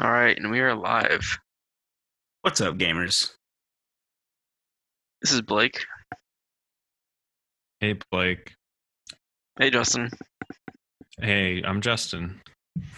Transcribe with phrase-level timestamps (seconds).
[0.00, 1.38] All right, and we are live.
[2.40, 3.32] What's up, gamers?
[5.20, 5.84] This is Blake.
[7.80, 8.54] Hey, Blake.
[9.58, 10.08] Hey, Justin.
[11.20, 12.40] Hey, I'm Justin.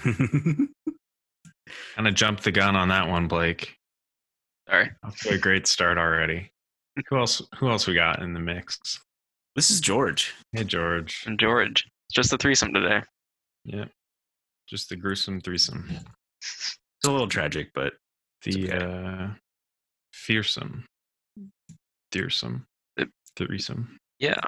[0.04, 0.68] kind
[1.98, 3.74] of jumped the gun on that one, Blake.
[4.68, 4.88] Sorry.
[5.02, 6.52] Off to a great start already.
[7.08, 7.42] Who else?
[7.58, 8.78] Who else we got in the mix?
[9.56, 10.34] this is George.
[10.52, 11.24] Hey, George.
[11.26, 11.84] And George.
[12.06, 13.02] It's just a threesome today.
[13.64, 13.90] Yep.
[14.68, 15.90] Just the gruesome threesome.
[17.02, 17.94] It's a little tragic, but
[18.44, 18.84] The okay.
[18.84, 19.28] uh,
[20.12, 20.84] fearsome,
[22.12, 22.66] fearsome,
[23.36, 23.98] threesome.
[24.18, 24.40] Yeah.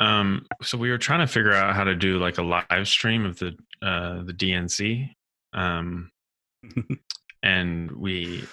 [0.00, 3.24] Um, so we were trying to figure out how to do like a live stream
[3.24, 5.10] of the uh the DNC.
[5.52, 6.10] Um,
[7.42, 8.44] and we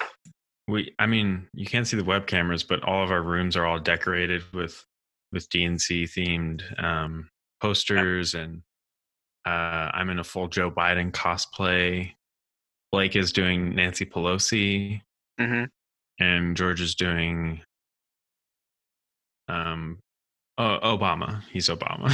[0.67, 3.65] we i mean you can't see the web cameras but all of our rooms are
[3.65, 4.85] all decorated with
[5.31, 7.27] with dnc themed um
[7.59, 8.61] posters and
[9.45, 12.11] uh i'm in a full joe biden cosplay
[12.91, 15.01] blake is doing nancy pelosi
[15.39, 15.63] hmm
[16.19, 17.61] and george is doing
[19.49, 19.99] um
[20.57, 22.09] oh, obama he's obama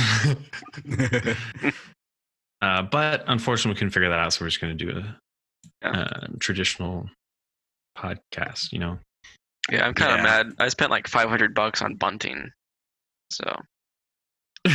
[2.61, 5.17] uh but unfortunately we couldn't figure that out so we're just going to do a
[5.81, 5.91] Yeah.
[5.91, 7.09] uh, traditional
[7.97, 8.97] podcast you know
[9.71, 10.23] Yeah, I'm kind of Yeah.
[10.43, 10.53] mad.
[10.57, 12.49] I spent like 500 bucks on bunting.
[13.31, 13.45] So,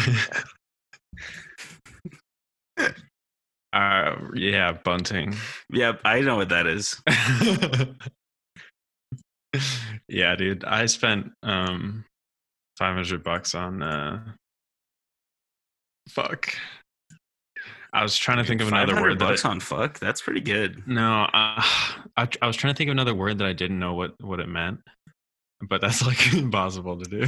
[3.73, 5.35] uh yeah bunting
[5.73, 7.01] yep, I know what that is.
[10.09, 12.05] yeah dude i spent um
[12.79, 14.21] 500 bucks on uh
[16.09, 16.53] fuck
[17.93, 19.99] i was trying to think of another 500 word that I, on fuck.
[20.01, 20.83] That's pretty good.
[20.87, 21.29] no uh,
[22.17, 24.41] I, I was trying to think of another word that i didn't know what what
[24.41, 24.81] it meant
[25.69, 27.27] but that's like impossible to do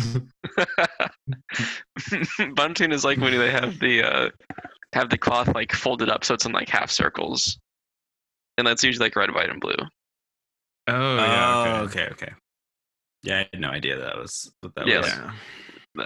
[2.54, 4.30] bunting is like when they have the uh,
[4.92, 7.58] have the cloth like folded up so it's in like half circles,
[8.58, 9.74] and that's usually like red, white, and blue.
[10.88, 12.02] oh yeah oh, okay.
[12.04, 12.32] okay, okay.
[13.22, 15.10] Yeah, I had no idea that was what that Yeah, was.
[15.18, 15.30] like-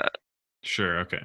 [0.01, 0.13] That
[0.63, 1.01] Sure.
[1.01, 1.21] Okay.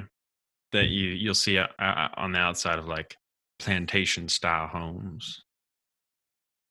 [0.72, 3.16] That you you'll see uh, uh, on the outside of like
[3.60, 5.42] plantation style homes.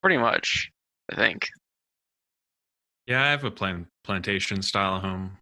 [0.03, 0.71] pretty much,
[1.11, 1.49] I think.
[3.07, 5.39] Yeah, I have a plan plantation style home.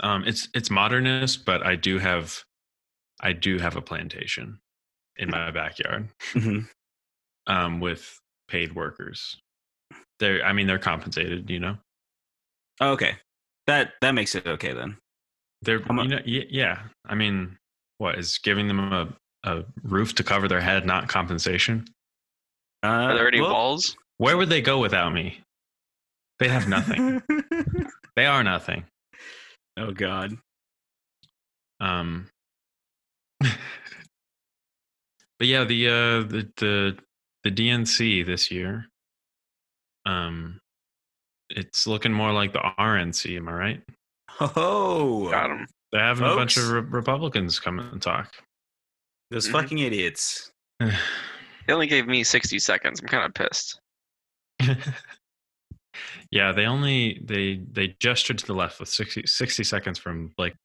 [0.00, 2.42] Um, it's it's modernist, but I do have
[3.20, 4.58] I do have a plantation
[5.16, 6.08] in my backyard.
[6.32, 6.68] Mhm.
[7.46, 8.18] Um, with
[8.48, 9.38] paid workers.
[10.18, 11.48] They're I mean they're compensated.
[11.50, 11.78] You know
[12.80, 13.16] Oh, okay,
[13.66, 14.98] that that makes it okay then.
[15.62, 16.82] they're How you know y- yeah.
[17.06, 17.56] I mean
[17.98, 19.08] what is giving them a
[19.44, 21.86] a roof to cover their head not compensation?
[22.82, 23.96] Uh, Are there any well- walls?
[24.18, 25.40] Where would they go without me?
[26.38, 27.22] They have nothing.
[28.16, 28.84] they are nothing.
[29.78, 30.36] oh God.
[31.80, 32.28] Um
[33.40, 33.50] But
[35.48, 36.98] yeah, the uh the the
[37.44, 38.86] the DNC this year
[40.06, 40.58] um
[41.50, 43.82] it's looking more like the RNC, am I right?
[44.40, 45.66] Oh, Got him.
[45.92, 48.34] They're having a bunch of re- Republicans come and talk.
[49.30, 49.52] those Mhm.
[49.52, 50.50] fucking idiots.
[51.66, 53.00] They only gave me 60 seconds.
[53.00, 53.80] I'm kind of pissed.
[56.30, 60.52] yeah, they only they they gestured to the left with 60, 60 seconds from like
[60.52, 60.58] I'm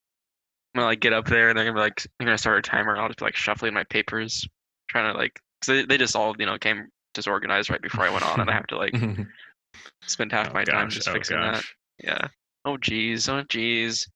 [0.74, 2.96] gonna like get up there and they're gonna be like, they're gonna start a timer.
[2.96, 4.46] I'll just be like shuffling my papers,
[4.88, 8.10] trying to like, cause they, they just all you know came disorganized right before I
[8.10, 8.94] went on, and I have to like
[10.02, 11.62] spend half Oh, my time just oh, fixing that.
[12.02, 12.28] Yeah.
[12.64, 13.28] Oh geez.
[13.28, 14.08] Oh geez.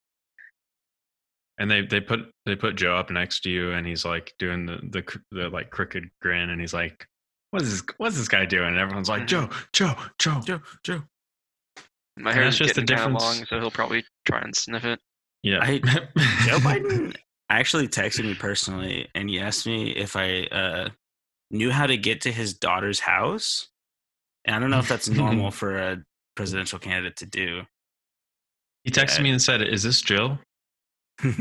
[1.58, 4.66] And they they put they put Joe up next to you, and he's like doing
[4.66, 7.06] the the the like crooked grin, and he's like,
[7.50, 7.94] "What is this?
[7.96, 9.26] What's this guy doing?" And everyone's like, Mhm.
[9.26, 11.02] "Joe, Joe, Joe." Joe, Joe.
[12.18, 13.38] My And hair's just the getting kind of difference.
[13.38, 15.00] long, so he'll probably try and sniff it.
[15.46, 15.78] Yeah, I-
[16.44, 17.14] Joe Biden
[17.48, 20.88] actually texted me personally and he asked me if I uh,
[21.52, 23.68] knew how to get to his daughter's house.
[24.44, 26.02] And I don't know if that's normal for a
[26.34, 27.62] presidential candidate to do.
[28.84, 29.22] he texted Yeah.
[29.24, 30.38] me and said, "Is this Jill?"
[31.22, 31.32] I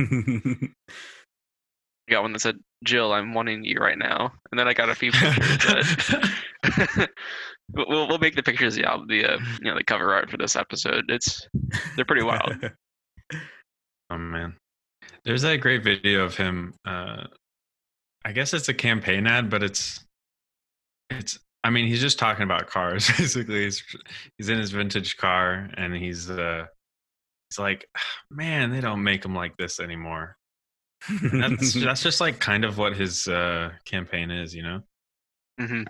[2.10, 4.96] got one that said, "Jill, I'm wanting you right now," and then I got a
[4.96, 5.58] few pictures.
[6.64, 7.10] that,
[7.74, 10.38] we'll we'll we'll make the pictures the the uh, you know the cover art for
[10.38, 11.06] this episode.
[11.10, 11.48] It's
[11.96, 12.54] they're pretty wild.
[14.10, 14.56] Oh man,
[15.24, 16.74] there's that great video of him.
[16.86, 17.26] Uh,
[18.24, 20.06] I guess it's a campaign ad, but it's
[21.10, 21.40] it's.
[21.64, 23.08] I mean, he's just talking about cars.
[23.18, 23.84] Basically, he's
[24.38, 26.66] he's in his vintage car, and he's uh,
[27.50, 27.88] he's like,
[28.30, 30.38] man, they don't make them like this anymore.
[31.10, 34.82] And that's that's just like kind of what his uh, campaign is, you know.
[35.60, 35.84] Mm-hmm.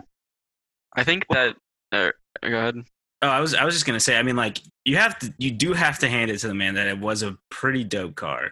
[0.96, 1.56] I think that.
[1.92, 2.76] Uh, go ahead.
[3.22, 4.18] Oh, I was I was just gonna say.
[4.18, 6.76] I mean, like you have to, you do have to hand it to the man
[6.76, 8.52] that it was a pretty dope car.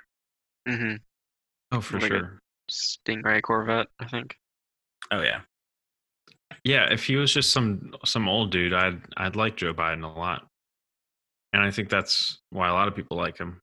[0.67, 0.95] Mm-hmm.
[1.71, 2.39] Oh, for Like sure.
[2.71, 4.37] Stingray Corvette, I think.
[5.11, 5.41] Oh yeah,
[6.63, 10.19] Yeah, if he was just some some old dude, I'd I'd like Joe Biden a
[10.19, 10.47] lot,
[11.51, 13.59] and I think that's why a lot of people like him.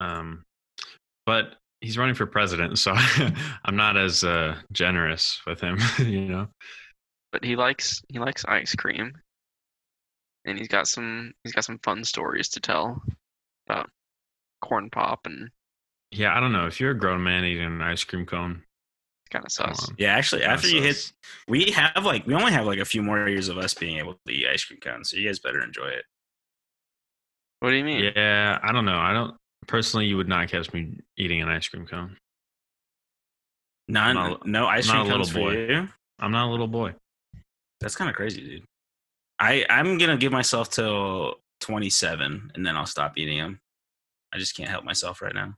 [0.00, 0.44] Um,
[1.26, 2.94] but he's running for president, so
[3.64, 5.78] I'm not as uh, generous with him.
[5.98, 6.48] you know,
[7.32, 9.12] But he likes he likes ice cream,
[10.48, 13.02] and he's got some he's got some fun stories to tell
[13.68, 13.88] about
[14.62, 15.50] corn pop and
[16.10, 16.66] yeah, I don't know.
[16.66, 18.62] If you're a grown man eating an ice cream cone,
[19.30, 19.88] kind of come sus.
[19.90, 19.94] on.
[19.98, 21.12] Yeah, actually, Kinda after you hit,
[21.46, 24.14] we have like we only have like a few more years of us being able
[24.26, 26.04] to eat ice cream cones, so you guys better enjoy it.
[27.60, 28.10] What do you mean?
[28.16, 28.96] Yeah, I don't know.
[28.98, 29.36] I don't
[29.66, 30.06] personally.
[30.06, 32.16] You would not catch me eating an ice cream cone.
[33.88, 35.72] None, not- no ice I'm not cream a cones little for boy.
[35.74, 35.88] you.
[36.20, 36.94] I'm not a little boy.
[37.80, 38.64] That's kind of crazy, dude.
[39.40, 43.60] I I'm gonna give myself till 27, and then I'll stop eating them.
[44.32, 45.54] I just can't help myself right now.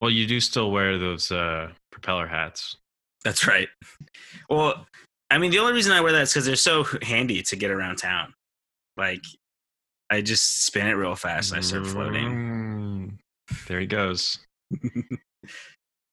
[0.00, 2.76] Well, you do still wear those uh, propeller hats.
[3.24, 3.68] That's right.
[4.50, 4.86] Well,
[5.30, 7.70] I mean, the only reason I wear that is because they're so handy to get
[7.72, 8.32] around town.
[8.96, 9.22] Like,
[10.08, 12.28] I just spin it real fast and I start floating.
[12.28, 13.18] Mm,
[13.66, 14.38] There he goes.
[14.74, 14.78] I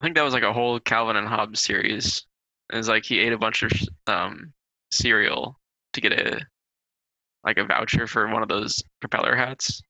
[0.01, 2.25] think that was like a whole Calvin and Hobbes series.
[2.71, 3.71] It was like he ate a bunch of
[4.07, 4.51] um,
[4.91, 5.59] cereal
[5.93, 6.39] to get a
[7.43, 9.81] like a voucher for one of those propeller hats,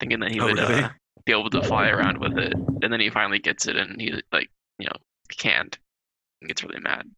[0.00, 0.82] thinking that he Oh, would really?
[0.82, 0.88] uh,
[1.24, 2.54] be able to fly around with it.
[2.54, 4.96] And then he finally gets it, and he like you know
[5.36, 5.76] can't.
[6.40, 7.10] And gets really mad.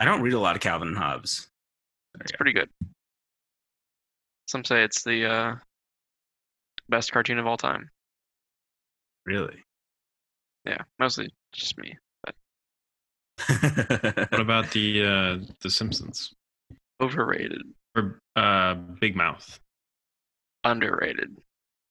[0.00, 1.48] I don't read a lot of Calvin and Hobbes.
[2.20, 2.68] It's pretty good.
[4.46, 5.56] Some say it's the uh,
[6.88, 7.90] best cartoon of all time.
[9.26, 9.64] Really?
[10.64, 11.96] Yeah, mostly just me.
[14.30, 16.34] What about the uh, the Simpsons
[17.00, 17.62] Overrated,
[17.96, 19.58] or uh, Big Mouth?
[20.64, 21.36] underrated.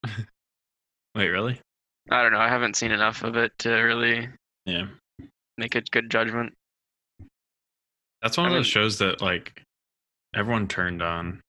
[1.16, 1.60] Wait, really?
[2.12, 2.40] I don't know.
[2.40, 4.28] I haven't seen enough of it to really
[4.66, 4.88] Yeah,
[5.58, 6.54] make a good judgment.
[8.22, 9.64] that's one I of mean- those shows that like
[10.36, 11.42] everyone turned on.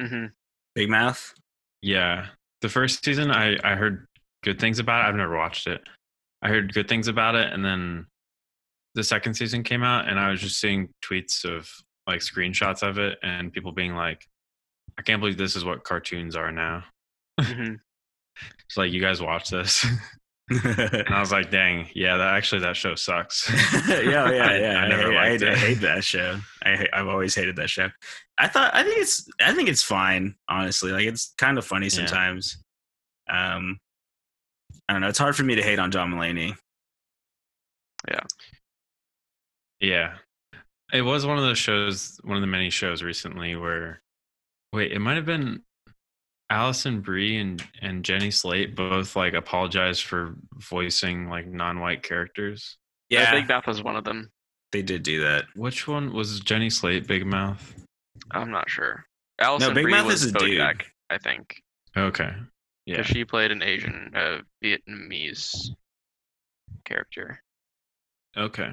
[0.00, 0.26] hmm
[0.74, 1.34] Big Mouth?
[1.82, 2.26] Yeah,
[2.60, 4.06] the first season I I heard
[4.44, 5.08] good things about it.
[5.08, 5.80] I've never watched it.
[6.42, 8.06] I heard good things about it, and then
[8.94, 11.68] the second season came out, and I was just seeing tweets of
[12.08, 14.26] like screenshots of it, and people being like,
[14.98, 16.84] "I can't believe this is what cartoons are now."
[17.40, 17.74] hmm
[18.66, 19.84] It's like you guys watch this,
[20.50, 23.48] and I was like, "Dang, yeah, that actually that show sucks."
[23.88, 24.78] yeah, yeah, I- yeah.
[24.80, 25.58] I I, never hate, I, liked I it.
[25.58, 26.40] hate that show.
[26.64, 27.88] I I've always hated that show.
[28.38, 30.34] I thought I think it's I think it's fine.
[30.48, 31.90] Honestly, like it's kind of funny Yeah.
[31.90, 32.56] sometimes.
[33.30, 33.78] Um,
[34.88, 35.08] I don't know.
[35.08, 36.56] It's hard for me to hate on John Mulaney.
[38.10, 38.20] Yeah.
[39.80, 40.14] Yeah.
[40.92, 44.00] It was one of those shows, one of the many shows recently where,
[44.72, 45.62] wait, it might have been
[46.50, 52.78] Alison Brie and, and Jenny Slate both like apologized for voicing like non white characters.
[53.10, 54.30] Yeah, Big Mouth was one of them.
[54.72, 55.44] they did do that.
[55.54, 57.74] Which one was Jenny Slate, Big Mouth?
[58.30, 59.04] I'm not sure.
[59.38, 60.58] Alison Big Brie Mouth was is a dude.
[60.58, 61.62] Bojack, I think,
[61.96, 62.32] Okay.
[62.86, 62.96] Yeah.
[62.98, 65.68] because she played an Asian uh, Vietnamese
[66.84, 67.42] character.
[68.36, 68.72] Okay.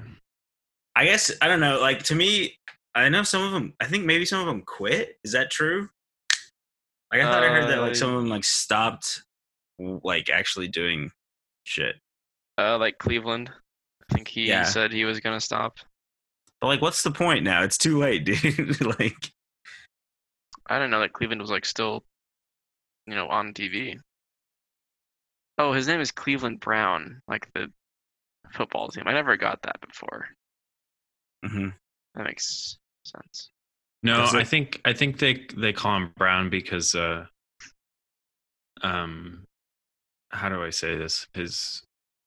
[0.96, 1.80] I guess I don't know.
[1.80, 2.58] Like to me,
[2.94, 3.74] I know some of them.
[3.82, 5.18] I think maybe some of them quit.
[5.24, 5.90] Is that true?
[7.12, 9.24] Like I thought I heard that like some of them like stopped,
[9.80, 11.12] like actually doing
[11.66, 11.96] shit.
[12.58, 13.52] Uh, like Cleveland.
[14.10, 14.64] I think he Yeah.
[14.64, 15.78] said he was gonna stop.
[16.62, 17.64] But like, what's the point now?
[17.64, 18.82] It's too late, dude.
[19.00, 19.32] like,
[20.68, 22.06] I don't know that Cleveland was like still,
[23.08, 24.00] you know, on TV.
[25.58, 27.72] Oh, his name is Cleveland Brown, like the
[28.54, 29.04] football team.
[29.08, 30.28] I never got that before.
[31.46, 31.74] Mhm.
[32.16, 33.52] That makes sense.
[34.04, 37.26] No, Is I think I think they they call him Brown because uh
[38.82, 39.46] um
[40.32, 41.28] how do I say this?
[41.34, 41.82] His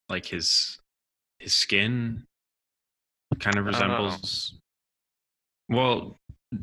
[0.08, 0.78] like his
[1.38, 2.26] his skin
[3.40, 3.68] kind of Oh.
[3.68, 4.58] resembles
[5.68, 6.18] Well,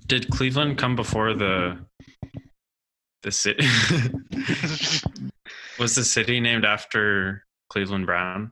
[0.07, 1.85] did Cleveland come before the
[3.21, 3.65] the city
[5.79, 8.51] Was the city named after Cleveland Brown?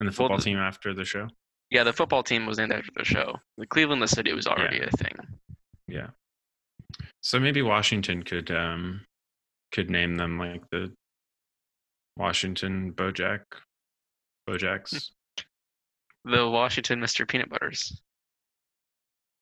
[0.00, 1.28] And the Well, football the- team after the show?
[1.72, 3.34] Yeah, the football team was named after the show.
[3.56, 5.16] The Cleveland, the city, was already a thing.
[5.88, 6.08] Yeah.
[7.22, 9.00] So maybe Washington could um
[9.72, 10.92] could name them like the
[12.18, 13.40] Washington Bojack
[14.46, 15.12] Bojacks.
[16.26, 17.26] The Washington Mr.
[17.26, 18.02] Peanut Butters.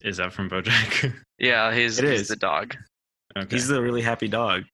[0.02, 1.12] Is that from Bojack?
[1.38, 2.28] Yeah, he's, It he's is.
[2.28, 2.76] the dog.
[3.37, 3.56] okay.
[3.56, 4.64] he's the really happy dog.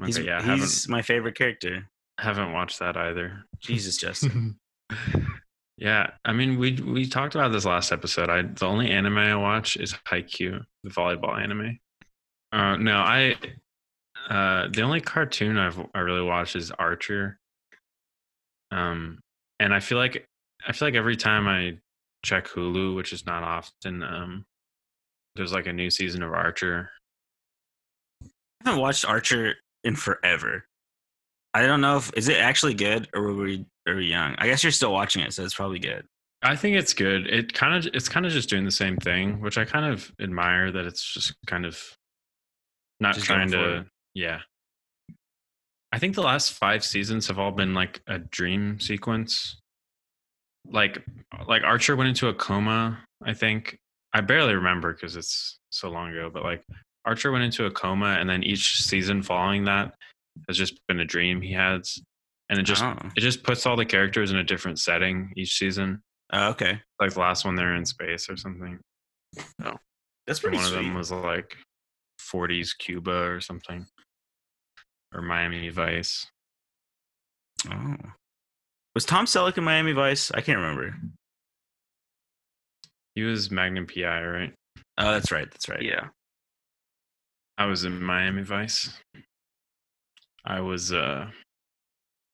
[0.00, 1.86] okay, He's, yeah, he's my favorite character.
[2.18, 3.44] haven't haven't watched that either.
[3.60, 4.56] Jesus, Justin.
[5.80, 8.28] yeah, I mean we we talked about this last episode.
[8.28, 11.78] I the only anime I watch is Haikyuu, the volleyball anime.
[12.52, 13.36] Uh no, I
[14.28, 17.38] uh the only cartoon I've I really watched is Archer.
[18.70, 19.20] Um
[19.58, 20.26] and I feel like
[20.68, 21.78] I feel like every time I
[22.26, 24.44] check Hulu, which is not often, um
[25.34, 26.90] there's like a new season of Archer.
[28.22, 28.26] I
[28.66, 30.66] haven't watched Archer in forever.
[31.54, 34.34] I don't know if is it actually good or were we are we young?
[34.38, 36.06] I guess you're still watching it, so it's probably good.
[36.42, 37.26] I think it's good.
[37.26, 40.10] It kind of it's kind of just doing the same thing, which I kind of
[40.20, 41.78] admire that it's just kind of
[43.00, 44.40] not Just trying to yeah.
[45.92, 49.58] I think the last 5 seasons have all been like a dream sequence.
[50.66, 51.04] Like
[51.48, 53.76] like Archer went into a coma, I think.
[54.12, 56.62] I barely remember cuz it's so long ago, but like
[57.04, 59.94] Archer went into a coma and then each season following that
[60.48, 62.00] has just been a dream he has
[62.48, 62.96] and it just oh.
[63.16, 66.80] it just puts all the characters in a different setting each season Oh, okay.
[67.00, 68.78] like the last one they're in space or something.
[69.64, 69.74] Oh,
[70.26, 70.78] that's And pretty one sweet.
[70.78, 71.56] of them was like
[72.32, 73.84] 40s Cuba or something,
[75.12, 76.26] or Miami Vice.
[77.68, 77.96] oh.
[78.94, 80.30] Was Tom Selleck in Miami Vice?
[80.32, 80.94] I can't remember.
[83.16, 84.52] He was Magnum PI, right?
[84.98, 85.50] Oh, that's right.
[85.50, 85.82] That's right.
[85.82, 86.08] Yeah.
[87.58, 88.90] I was in Miami Vice.
[90.44, 91.28] I was uh,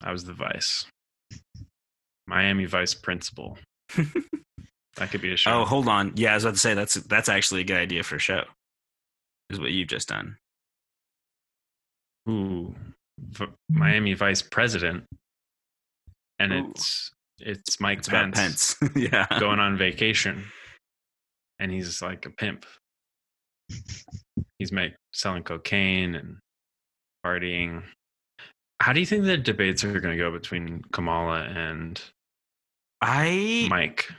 [0.03, 0.87] I was the Vice.
[2.27, 3.59] Miami Vice principal.
[4.97, 5.61] That could be a show.
[5.61, 6.13] Oh, hold on.
[6.17, 8.45] Yeah, I was about to say that's that's actually a good idea for a show.
[9.51, 10.37] Is what you've just done.
[12.29, 12.75] Ooh,
[13.21, 15.05] v- Miami Vice President,
[16.39, 16.71] and Ooh.
[16.71, 18.77] it's it's Mike It's Pence, Pence.
[18.97, 19.27] yeah.
[19.39, 20.47] going on vacation,
[21.61, 22.65] and he's like a pimp.
[24.59, 26.39] He's make selling cocaine and
[27.27, 27.83] partying.
[28.81, 32.01] How do you think the debates are going to go between Kamala and
[33.01, 34.11] I Mike?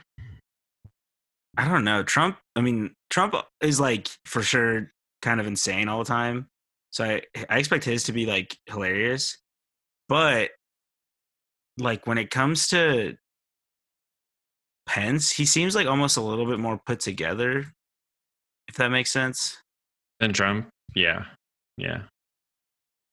[1.56, 2.02] I don't know.
[2.02, 4.90] Trump, I mean, Trump is like for sure
[5.22, 6.48] kind of insane all the time.
[6.90, 9.38] So I I expect his to be like hilarious.
[10.08, 10.50] But
[11.78, 13.16] like when it comes to
[14.86, 17.66] Pence, he seems like almost a little bit more put together.
[18.68, 19.56] If that makes sense.
[20.20, 20.68] Than Trump?
[20.94, 21.24] Yeah,
[21.76, 22.02] yeah.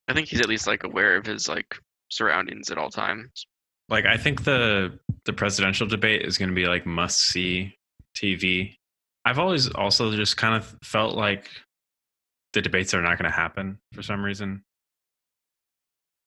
[0.07, 1.77] I think he's at least like aware of his like
[2.09, 3.45] surroundings at all times.
[3.89, 7.75] Like I think the the presidential debate is going to be like must see
[8.15, 8.75] TV.
[9.25, 11.49] I've always also just kind of felt like
[12.53, 14.63] the debates are not going to happen for some reason.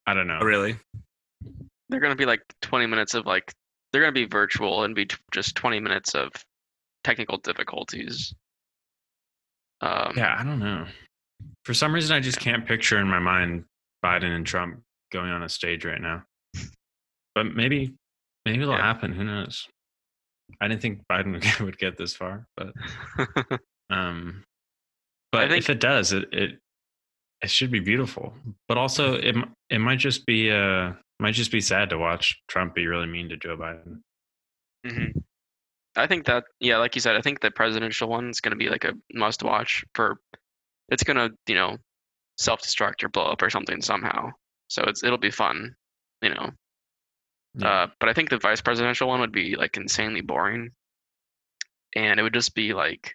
[0.06, 0.38] I don't know.
[0.40, 0.76] Oh, really?
[1.90, 3.52] They're gonna be like 20 minutes of like
[3.92, 6.30] they're gonna be virtual and be t- just 20 minutes of
[7.04, 8.34] technical difficulties.
[9.80, 10.86] Um, Yeah, I don't know.
[11.64, 13.64] For some reason, I just can't picture in my mind
[14.04, 14.80] Biden and Trump
[15.12, 16.22] going on a stage right now.
[17.34, 17.94] But maybe,
[18.44, 18.82] maybe it'll Yeah.
[18.82, 19.12] happen.
[19.12, 19.66] Who knows?
[20.60, 21.32] I didn't think Biden
[21.64, 22.72] would get, this far, but
[23.90, 24.42] um,
[25.32, 26.58] but think- if it does, it it
[27.42, 28.34] it should be beautiful.
[28.66, 29.36] But also, it
[29.70, 33.28] it might just be uh might just be sad to watch Trump be really mean
[33.28, 34.00] to Joe Biden.
[34.86, 35.18] hmm
[35.96, 38.68] I think that yeah, like you said, I think the presidential one is gonna be
[38.68, 40.18] like a must watch for.
[40.90, 41.76] It's gonna you know
[42.38, 44.30] self destruct or blow up or something somehow.
[44.68, 45.74] So it's it'll be fun,
[46.22, 46.50] you know.
[47.54, 47.68] Yeah.
[47.68, 50.70] Uh, but I think the vice presidential one would be like insanely boring,
[51.96, 53.14] and it would just be like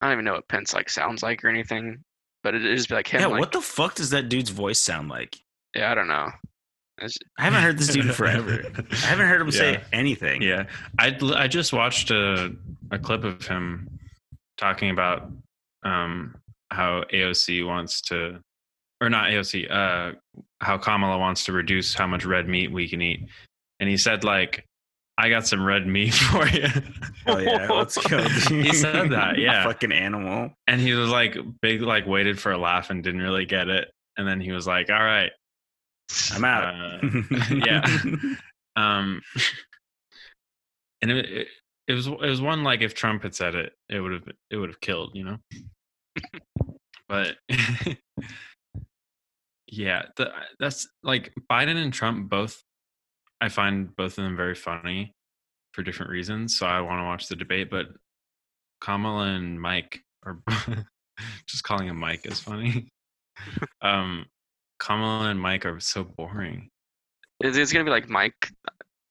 [0.00, 2.04] I don't even know what Pence like sounds like or anything,
[2.42, 3.20] but it'd just be like him.
[3.20, 5.38] Yeah, like, what the fuck does that dude's voice sound like?
[5.74, 6.30] Yeah, I don't know.
[6.98, 8.62] It's- I haven't heard this dude in forever.
[8.90, 10.42] I haven't heard him say anything.
[10.42, 10.66] Yeah,
[10.98, 12.54] I I just watched a
[12.90, 13.88] a clip of him
[14.56, 15.30] talking about
[15.82, 16.34] um
[16.70, 18.40] how AOC wants to,
[19.00, 20.12] or not AOC, uh,
[20.60, 23.28] how Kamala wants to reduce how much red meat we can eat,
[23.80, 24.64] and he said like,
[25.18, 26.68] "I got some red meat for you,"
[27.26, 28.18] Oh yeah, let's go.
[28.48, 29.64] He said that, yeah.
[29.64, 30.50] Fucking animal.
[30.66, 33.90] and he was like big, like waited for a laugh and didn't really get it,
[34.16, 35.30] and then he was like, "All right,
[36.32, 36.74] I'm out.
[36.74, 37.86] uh, yeah."
[38.76, 39.22] Um,
[41.02, 41.48] and it, it
[41.88, 44.56] it was it was one like if Trump had said it, it would have it
[44.56, 45.36] would have killed, you know.
[47.08, 47.36] But
[49.68, 52.62] yeah, the, that's like Biden and Trump both.
[53.40, 55.14] I find both of them very funny
[55.72, 57.70] for different reasons, so I want to watch the debate.
[57.70, 57.86] But
[58.80, 60.40] Kamala and Mike, are
[61.46, 62.88] just calling him Mike is funny.
[63.82, 64.26] um,
[64.78, 66.70] Kamala and Mike are so boring.
[67.40, 68.50] It's, it's gonna be like Mike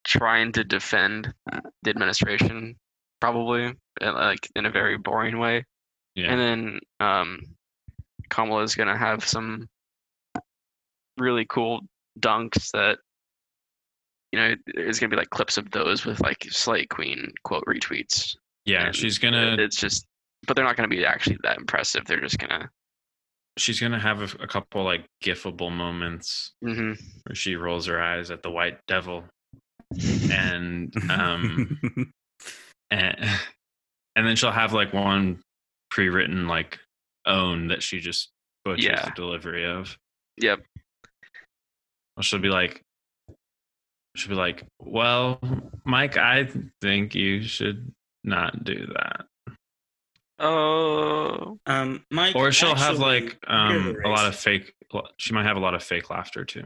[0.05, 1.33] trying to defend
[1.83, 2.75] the administration,
[3.19, 5.65] probably uh, like in a very boring way,
[6.15, 6.31] Yeah.
[6.31, 7.41] and then um,
[8.29, 9.67] Kamala is gonna have some
[11.17, 11.81] really cool
[12.19, 12.99] dunks that
[14.31, 18.35] you know it's gonna be like clips of those with like Slay Queen quote retweets.
[18.65, 20.05] yeah, and she's gonna It's just,
[20.47, 22.05] but they're not gonna be actually that impressive.
[22.05, 22.69] They're just gonna.
[23.57, 26.93] she's gonna have a, a couple like gifable moments hmm
[27.23, 29.23] where she rolls her eyes at the white devil
[30.31, 31.79] and um
[32.91, 33.17] and,
[34.15, 35.39] and then she'll have like one
[35.99, 36.77] pre-written like
[37.25, 38.29] own that she just
[38.65, 39.05] butchers Yeah.
[39.05, 39.97] the delivery of.
[40.41, 40.59] Yep.
[42.17, 42.81] Well, she'll be like,
[44.17, 45.39] she'll be like, well,
[45.85, 46.49] Mike, I
[46.81, 47.93] think you should
[48.25, 49.25] not do that.
[50.37, 52.35] Oh, Um, Mike.
[52.35, 54.73] Or she'll have like um a lot of fake.
[55.15, 56.65] She might have a lot of fake laughter too.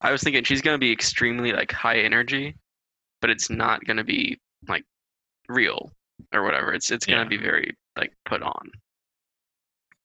[0.00, 2.54] I was thinking she's gonna be extremely like high energy,
[3.20, 4.84] but it's not gonna be like
[5.48, 5.90] real
[6.32, 6.72] or whatever.
[6.72, 7.28] It's it's gonna Yeah.
[7.28, 8.70] be very like put on.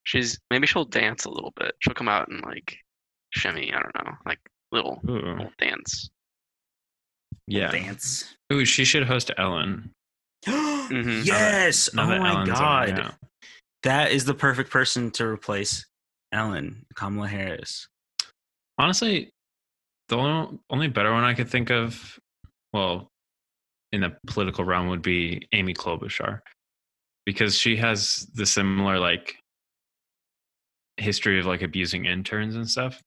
[0.03, 1.73] She's maybe she'll dance a little bit.
[1.79, 2.77] She'll come out and like
[3.31, 3.71] shimmy.
[3.73, 4.39] I don't know, like
[4.71, 6.09] little little dance.
[7.47, 7.71] yeah.
[7.71, 8.35] dance.
[8.51, 9.91] Ooh, she should host Ellen.
[10.89, 11.23] Mhm.
[11.23, 11.93] Yes.
[11.93, 13.01] Now oh my Ellen's already god.
[13.01, 13.13] out.
[13.83, 15.85] That is the perfect person to replace
[16.33, 17.87] Ellen, Kamala Harris.
[18.79, 19.29] Honestly,
[20.07, 22.17] the only, only better one I could think of,
[22.73, 23.07] well,
[23.91, 26.39] in the political realm would be Amy Klobuchar,
[27.25, 29.35] because she has the similar like
[30.97, 33.01] history of like abusing interns and stuff,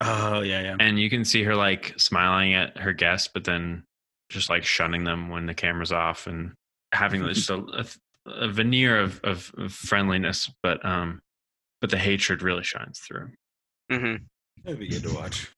[0.00, 0.76] Oh yeah, yeah.
[0.78, 3.84] and you can see her like smiling at her guests, but then
[4.28, 6.52] just like shunning them when the camera's off and
[6.92, 7.86] having just a, a,
[8.26, 11.20] a veneer of, of, of friendliness, but um,
[11.80, 13.30] but the hatred really shines through.
[13.90, 14.24] Mm hmm
[14.64, 15.50] That'd be good to watch.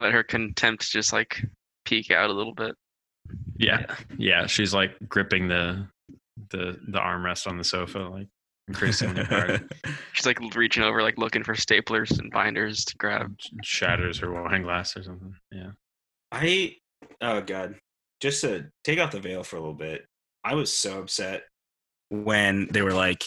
[0.00, 1.44] Let her contempt just like
[1.84, 2.74] peek out a little bit.
[3.58, 5.86] Yeah, yeah, she's like gripping the
[6.50, 8.28] the the armrest on the sofa, like
[8.68, 9.72] increasingly hard.
[10.12, 13.36] She's like reaching over, like looking for staplers and binders to grab.
[13.62, 15.34] shatters her wine glass or something.
[15.52, 15.70] Yeah.
[16.32, 16.76] I
[17.20, 17.76] oh god.
[18.20, 20.06] Just to take off the veil for a little bit,
[20.42, 21.44] I was so upset
[22.08, 23.24] when they were like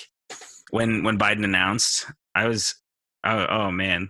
[0.71, 2.05] when when Biden announced.
[2.35, 2.75] I was
[3.23, 4.09] oh, oh man.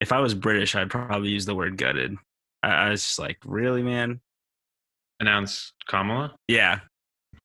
[0.00, 2.16] If I was British, I'd probably use the word gutted.
[2.62, 4.20] I, I was just like, really, man?
[5.20, 6.34] Announce Kamala.
[6.48, 6.80] Yeah.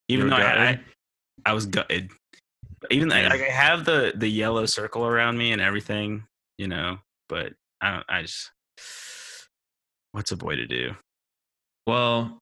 [0.10, 0.80] Even though I, I?
[1.46, 2.10] I was gutted.
[2.92, 3.30] Even Yeah.
[3.30, 6.26] like I have the the yellow circle around me and everything,
[6.58, 8.52] you know, but I don't I just
[10.12, 10.96] what's a boy to do?
[11.88, 12.40] Well,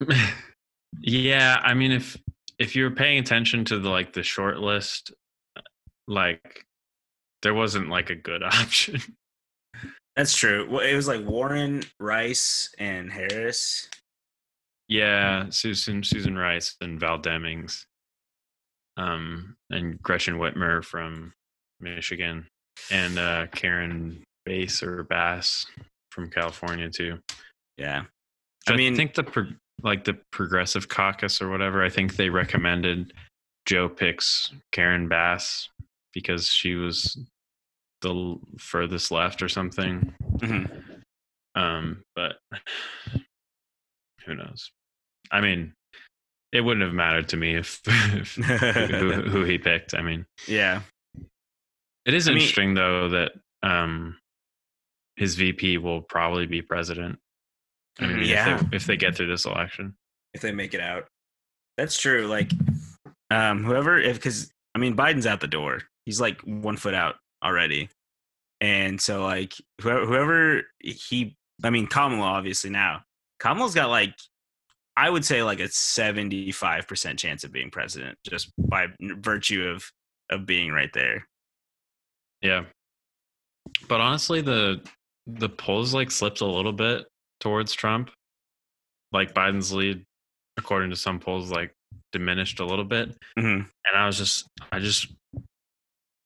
[1.00, 1.60] yeah.
[1.62, 2.16] I mean, if
[2.58, 5.12] if you were paying attention to the like the short list,
[6.08, 6.64] like
[7.42, 9.00] there wasn't like a good option.
[10.16, 10.68] That's true.
[10.70, 13.88] Well, it was like Warren, Rice, and Harris.
[14.88, 17.84] Yeah, Susan Susan Rice and Val Demings,
[18.96, 21.32] um, and Gretchen Whitmer from
[21.80, 22.46] Michigan,
[22.90, 25.66] and uh, Karen Bass or Bass
[26.10, 27.18] from California too.
[27.78, 28.04] Yeah.
[28.68, 29.46] I I mean- I think the pro-
[29.82, 31.82] like the Progressive Caucus or whatever.
[31.82, 33.12] I think they recommended
[33.66, 35.68] Joe picks Karen Bass
[36.12, 37.18] because she was
[38.02, 40.12] the furthest left or something.
[40.38, 41.00] Mhm.
[41.54, 42.36] Um, but
[44.26, 44.70] who knows?
[45.30, 45.72] I mean,
[46.52, 49.94] it wouldn't have mattered to me if, if who, who he picked.
[49.94, 50.82] I mean, yeah.
[52.04, 53.32] it is I mean- interesting though that
[53.62, 54.18] um,
[55.16, 57.18] his VP will probably be president.
[58.00, 58.20] I mean, Mhm.
[58.22, 58.30] if Mm-hmm.
[58.30, 58.56] Yeah.
[58.70, 59.94] they, if they get through this election.
[60.34, 61.06] If they make it out.
[61.76, 62.26] That's true.
[62.26, 62.50] Like
[63.30, 65.82] um whoever if cuz I mean Biden's out the door.
[66.06, 67.88] He's like one foot out already.
[68.60, 73.02] And so like whoever, whoever he I mean Kamala obviously now.
[73.42, 74.14] Kamala's got like
[74.96, 79.90] I would say like a 75% chance of being president just by virtue of
[80.30, 81.26] of being right there.
[82.40, 82.64] Yeah.
[83.88, 84.80] But honestly, the
[85.26, 87.06] the polls like slipped a little bit
[87.40, 88.10] towards Trump.
[89.12, 90.04] Like Biden's lead,
[90.56, 91.72] according to some polls, like
[92.12, 93.16] diminished a little bit.
[93.38, 93.66] Mhm.
[93.86, 95.12] And I was just I just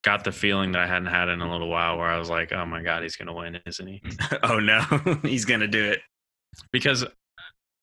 [0.04, 2.52] got the feeling that I hadn't had in a little while where I was like,
[2.52, 4.02] oh my God, he's gonna win, isn't he?
[4.42, 4.80] oh no,
[5.22, 6.00] he's going to do it.
[6.72, 7.04] Because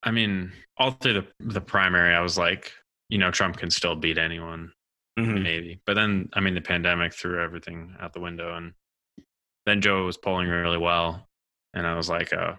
[0.04, 2.71] I mean, all through the the primary, I was like,
[3.10, 4.71] you know, Trump can still beat anyone.
[5.19, 5.43] Mhm.
[5.43, 5.80] maybe.
[5.86, 8.73] But then, I mean, the pandemic threw everything out the window, and
[9.67, 11.28] then Joe was polling really well,
[11.76, 12.58] and I was like, "Oh,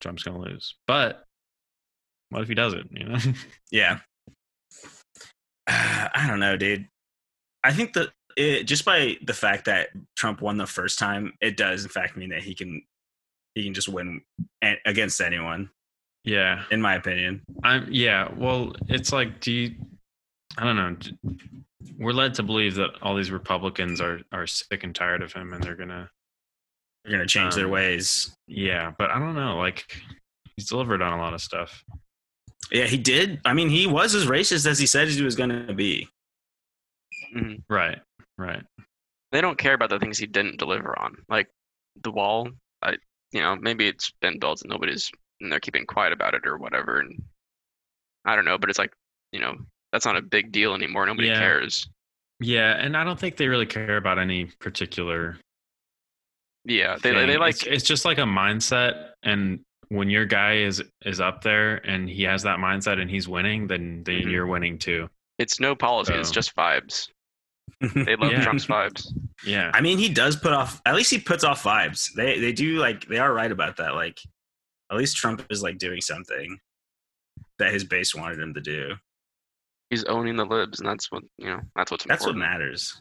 [0.00, 1.24] Trump's gonna lose." But
[2.30, 2.92] what if he doesn't?
[2.92, 3.18] You know?
[3.70, 4.00] Yeah.
[5.66, 6.88] I don't know, dude.
[7.64, 11.56] I think that it, just by the fact that Trump won the first time, it
[11.56, 12.82] does in fact mean that he can
[13.56, 14.20] he can just win
[14.62, 15.70] a- against anyone,
[16.24, 17.42] yeah, in my opinion.
[17.64, 17.88] I'm.
[17.90, 18.28] Yeah.
[18.36, 19.74] Well, it's like, do you?
[20.58, 20.96] I don't know.
[21.98, 25.52] We're led to believe that all these Republicans are are sick and tired of him,
[25.52, 26.10] and they're gonna.
[27.04, 28.36] They're gonna change their Um, ways.
[28.46, 29.56] Yeah, but I don't know.
[29.56, 29.86] Like,
[30.56, 31.82] he's delivered on a lot of stuff.
[32.72, 33.40] Yeah, he did.
[33.44, 36.08] I mean, he was as racist as he said he was gonna be.
[37.68, 38.00] Right.
[38.38, 38.62] Right.
[39.32, 41.48] They don't care about the things he didn't deliver on, like
[42.02, 42.48] the wall.
[43.36, 45.10] You know, maybe it's been built and nobody's
[45.42, 47.00] and they're keeping quiet about it or whatever.
[47.00, 47.22] And
[48.24, 48.94] I don't know, but it's like,
[49.30, 49.56] you know,
[49.92, 51.04] that's not a big deal anymore.
[51.04, 51.38] Nobody Yeah.
[51.38, 51.86] cares.
[52.40, 55.36] Yeah, and I don't think they really care about any particular.
[56.64, 57.26] Yeah, they thing.
[57.26, 61.42] they like it's, it's just like a mindset, and when your guy is is up
[61.42, 64.30] there and he has that mindset and he's winning, then then Mhm.
[64.30, 65.08] you're winning too.
[65.38, 66.14] it's no policy.
[66.14, 67.10] It's just vibes.
[67.80, 68.42] They love Yeah.
[68.42, 69.06] Trump's vibes.
[69.44, 70.80] Yeah, I mean, he does put off.
[70.86, 72.12] At least he puts off vibes.
[72.14, 73.94] They they do like they are right about that.
[73.94, 74.18] Like,
[74.90, 76.58] at least Trump is like doing something
[77.58, 78.94] that his base wanted him to do.
[79.90, 81.60] He's owning the libs, and that's what you know.
[81.76, 82.60] That's what's That's what important.
[82.60, 83.00] matters.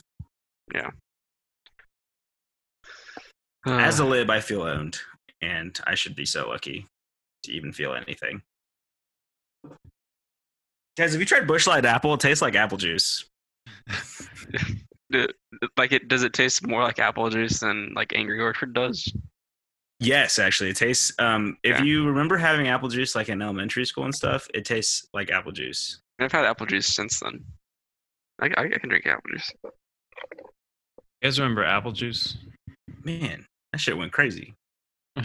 [3.65, 4.99] Uh, As a lib, I feel owned,
[5.41, 6.87] and I should be so lucky
[7.43, 8.41] to even feel anything.
[10.97, 12.13] Guys, have you tried Busch Light apple?
[12.13, 13.25] It tastes like apple juice.
[15.11, 15.27] d-
[15.77, 19.11] like it does it taste more like apple juice than like Angry Orchard does?
[19.99, 21.13] Yes, actually, it tastes.
[21.19, 21.83] Um, if Yeah.
[21.83, 25.51] you remember having apple juice like in elementary school and stuff, it tastes like apple
[25.53, 25.99] juice.
[26.19, 27.43] I've had apple juice since then.
[28.41, 29.51] I, I, I can drink apple juice.
[29.63, 29.71] you
[31.23, 32.37] guys remember apple juice?
[33.03, 34.53] Man, that shit went crazy.
[35.17, 35.23] I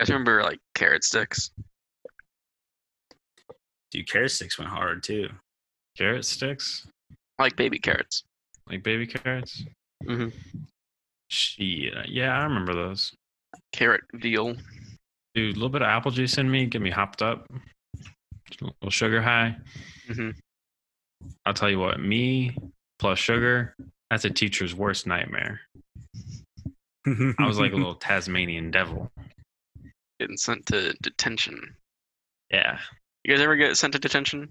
[0.00, 1.50] just remember like carrot sticks.
[3.90, 5.28] Dude, carrot sticks went hard too.
[5.98, 6.90] Carrot sticks, I
[7.38, 8.22] like baby carrots.
[8.68, 9.64] like baby carrots.
[10.06, 10.28] hmm
[11.28, 13.12] Shit, yeah, I remember those.
[13.72, 14.54] Carrot veal.
[15.34, 17.46] Dude, a little bit of apple juice in me, get me hopped up.
[18.60, 19.56] A little sugar high.
[20.08, 20.30] hmm
[21.46, 22.54] I'll tell you what, me
[22.98, 23.74] plus sugar,
[24.10, 25.60] that's a teacher's worst nightmare.
[27.06, 29.10] I was like a little Tasmanian devil.
[30.20, 31.74] Getting sent to detention.
[32.50, 32.78] Yeah.
[33.24, 34.48] You guys ever get sent to detention?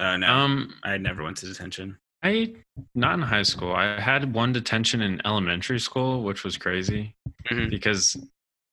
[0.00, 1.96] Oh no, Um, I never went to detention.
[2.22, 2.54] I
[2.94, 3.72] not in high school.
[3.72, 7.14] I had one detention in elementary school, which was crazy
[7.48, 7.70] Mhm.
[7.70, 8.16] because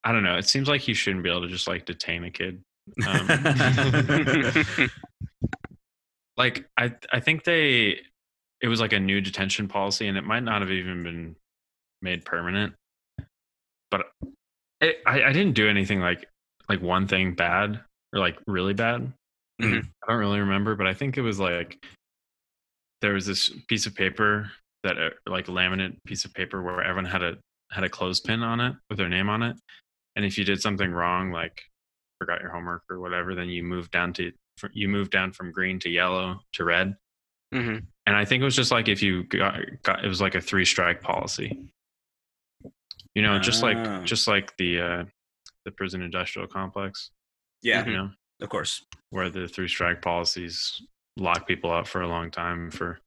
[0.02, 0.36] I don't know.
[0.36, 2.60] It seems like you shouldn't be able to just like detain a kid.
[3.06, 3.26] Um,
[6.36, 8.00] like I I think they
[8.60, 11.36] it was like a new detention policy and it might not have even been
[12.02, 12.74] made permanent.
[13.90, 14.10] But
[14.80, 16.28] it, I I didn't do anything like
[16.68, 17.80] like one thing bad
[18.12, 19.12] or like really bad.
[19.62, 19.84] Mhm.
[20.02, 21.84] I don't really remember, but I think it was like
[23.00, 24.50] there was this piece of paper
[24.82, 27.36] that uh, like laminate piece of paper where everyone had a
[27.70, 29.56] had a clothespin on it with their name on it,
[30.16, 31.62] and if you did something wrong, like
[32.18, 34.32] forgot your homework or whatever, then you moved down to
[34.72, 36.94] you moved down from green to yellow to red.
[37.52, 40.34] hmm And I think it was just like if you got, got it was like
[40.34, 41.68] a three strike policy.
[43.14, 43.66] You know, just Ah.
[43.68, 45.04] like just like the uh
[45.64, 47.10] the prison industrial complex,
[47.62, 48.10] yeah, you know,
[48.44, 48.84] of course.
[49.10, 50.80] where the three strike policies
[51.16, 52.98] lock people up for a long time for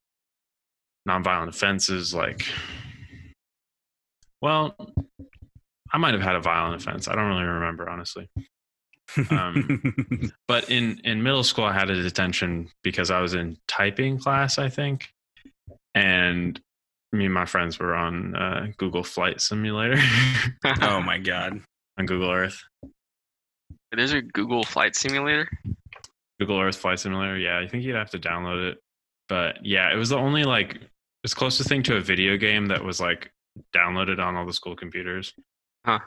[1.07, 2.45] nonviolent offenses like
[4.41, 4.75] well
[5.93, 7.07] i might have had a violent offense.
[7.07, 8.27] I don't really remember honestly.
[9.31, 9.81] Um,
[10.47, 14.57] but in in middle school i had a detention because i was in typing class
[14.59, 15.09] i think.
[15.95, 16.59] And
[17.13, 19.97] me and my friends were on uh, google flight simulator.
[20.81, 21.61] Oh my god.
[21.97, 22.61] on google earth
[23.91, 25.49] There's a Google Flight Simulator.
[26.39, 27.37] Google Earth Flight Simulator.
[27.37, 28.79] Yeah, I think you'd have to download it.
[29.29, 30.79] But yeah, it was the only like
[31.23, 33.31] it's closest thing to a video game that was like
[33.75, 35.33] downloaded on all the school computers.
[35.85, 35.99] Huh.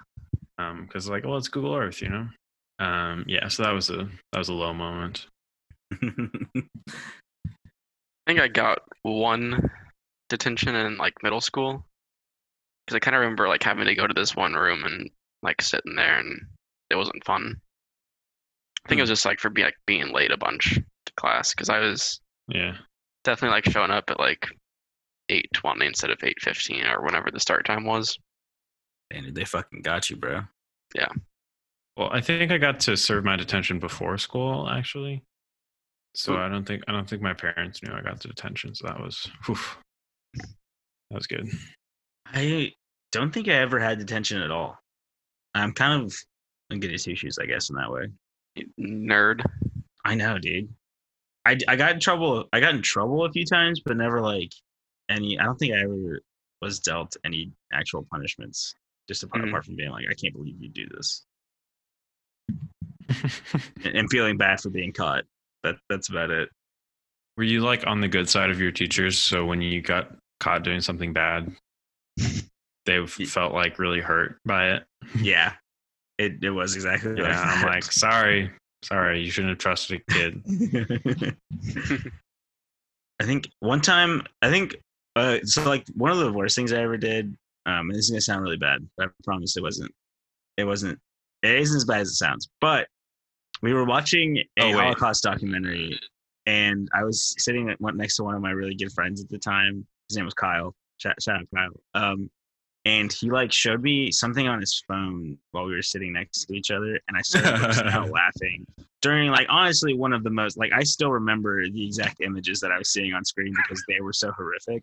[0.59, 2.29] Um, because like, well, it's Google Earth, you know.
[2.79, 5.27] Um, yeah, so that was a that was a low moment.
[5.93, 5.99] I
[8.27, 9.71] think I got one
[10.29, 11.85] detention in like middle school
[12.87, 15.11] because I kind of remember like having to go to this one room and
[15.43, 16.40] like sitting there and
[16.90, 17.61] it wasn't fun.
[18.85, 19.12] I think it was hmm.
[19.12, 22.77] just like for be, like being late a bunch to class because I was Yeah.
[23.25, 24.47] definitely like showing up at like
[25.29, 28.16] eight twenty instead of eight fifteen or whenever the start time was.
[29.11, 30.43] And they fucking got you, bro.
[30.95, 31.09] Yeah.
[31.97, 35.23] Well, I think I got to serve my detention before school, actually.
[36.14, 36.38] So Ooh.
[36.38, 38.75] I don't think I don't think my parents knew I got to detention.
[38.75, 39.59] So that was, whew,
[40.35, 41.49] that was good.
[42.27, 42.73] I
[43.12, 44.79] don't think I ever had detention at all.
[45.55, 46.14] I'm kind of
[46.71, 48.07] a good at two shoes, I guess, in that way.
[48.55, 49.43] You Nerd.
[50.05, 50.69] I know, dude.
[51.47, 52.49] I, I got in trouble.
[52.53, 54.53] I got in trouble a few times, but never like
[55.09, 55.39] any.
[55.39, 56.21] I don't think I ever
[56.61, 58.75] was dealt any actual punishments.
[59.09, 59.49] Just apart, Mhm.
[59.49, 61.25] apart from being like, I can't believe you do this,
[63.85, 65.25] and, and feeling bad for being caught.
[65.65, 66.49] That that's about it.
[67.37, 69.19] Were you like on the good side of your teachers?
[69.19, 71.55] So when you got caught doing something bad,
[72.87, 74.85] they felt like really hurt by it.
[75.21, 75.55] Yeah,
[76.20, 77.14] it it was exactly.
[77.16, 78.50] Yeah, I'm like, sorry,
[78.85, 81.37] sorry, you shouldn't have trusted a kid.
[83.20, 84.76] I think one time, I think,
[85.16, 88.11] uh, so like one of the worst things I ever did, um, and this is
[88.11, 89.92] gonna sound really bad, but I promise it wasn't,
[90.56, 90.98] it wasn't,
[91.42, 92.48] it isn't as bad as it sounds.
[92.61, 92.88] But
[93.62, 94.72] we were watching a Oh.
[94.72, 95.98] Holocaust documentary.
[96.46, 99.87] and I was sitting next to one of my really good friends at the time.
[100.09, 100.74] His name was Kyle.
[100.96, 101.70] Shout, shout out Kyle.
[101.94, 102.30] Um,
[102.85, 106.55] and he like showed me something on his phone while we were sitting next to
[106.55, 108.66] each other, and I started out laughing
[109.03, 112.73] during like honestly one of the most like I still remember the exact images that
[112.73, 114.83] I was seeing on screen because they were so horrific,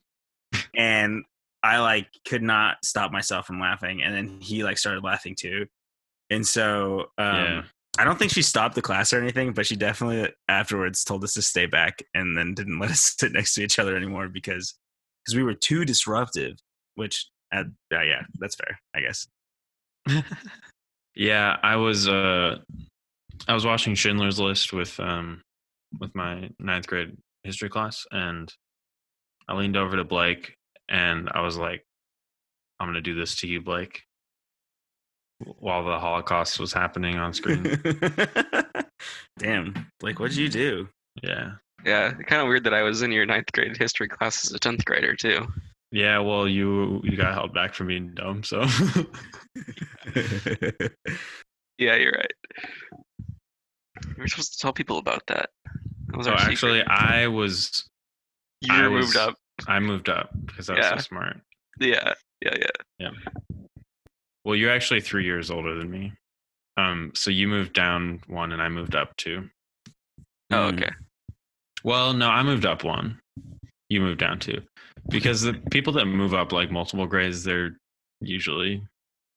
[0.75, 1.23] and
[1.63, 5.65] I like could not stop myself from laughing, and then he like started laughing too,
[6.29, 7.63] and so um, Yeah.
[7.99, 11.33] I don't think she stopped the class or anything, but she definitely afterwards told us
[11.33, 14.75] to stay back and then didn't let us sit next to each other anymore because
[15.25, 16.57] because we were too disruptive.
[16.95, 19.27] Which, uh, yeah, yeah, that's fair, I guess.
[21.17, 22.59] Yeah, I was uh
[23.47, 25.41] I was watching Schindler's List with um
[25.99, 28.53] with my ninth grade history class and
[29.49, 30.53] I leaned over to Blake
[30.89, 31.83] and I was like,
[32.79, 34.03] I'm gonna do this to you, Blake.
[35.39, 37.63] While the Holocaust was happening on screen.
[39.39, 40.87] Damn, Blake, what'd you do?
[41.23, 41.53] yeah.
[41.85, 44.59] Yeah, kind of weird that I was in your ninth grade history class as a
[44.59, 45.47] tenth grader too.
[45.91, 48.61] Yeah, well you you got held back from being dumb, so
[51.77, 52.33] Yeah, you're right.
[54.17, 55.49] We're supposed to tell people about that.
[56.07, 56.41] That was secret.
[56.41, 57.87] actually I was
[58.61, 59.35] you I moved was- up.
[59.67, 60.97] I moved up because I was Yeah.
[60.97, 61.37] so smart.
[61.79, 62.67] Yeah, yeah, yeah.
[62.99, 63.09] Yeah.
[64.45, 66.13] Well, you're actually three years older than me.
[66.77, 69.49] Um, so you moved down one and I moved up two.
[70.51, 70.73] Oh, Mm.
[70.77, 70.91] okay.
[71.83, 73.19] Well, no, I moved up one.
[73.89, 74.61] You moved down two.
[75.09, 77.77] Because the people that move up like multiple grades, they're
[78.21, 78.81] usually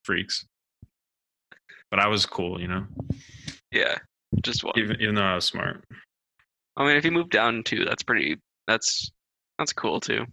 [0.04, 0.44] freaks.
[1.90, 2.86] But I was cool, you know,
[3.72, 3.98] Yeah,
[4.42, 4.74] just one.
[4.76, 5.84] even, even though I was smart.
[6.76, 8.38] I mean, if you move down too, that's pretty.
[8.68, 9.10] That's
[9.58, 10.24] that's cool too.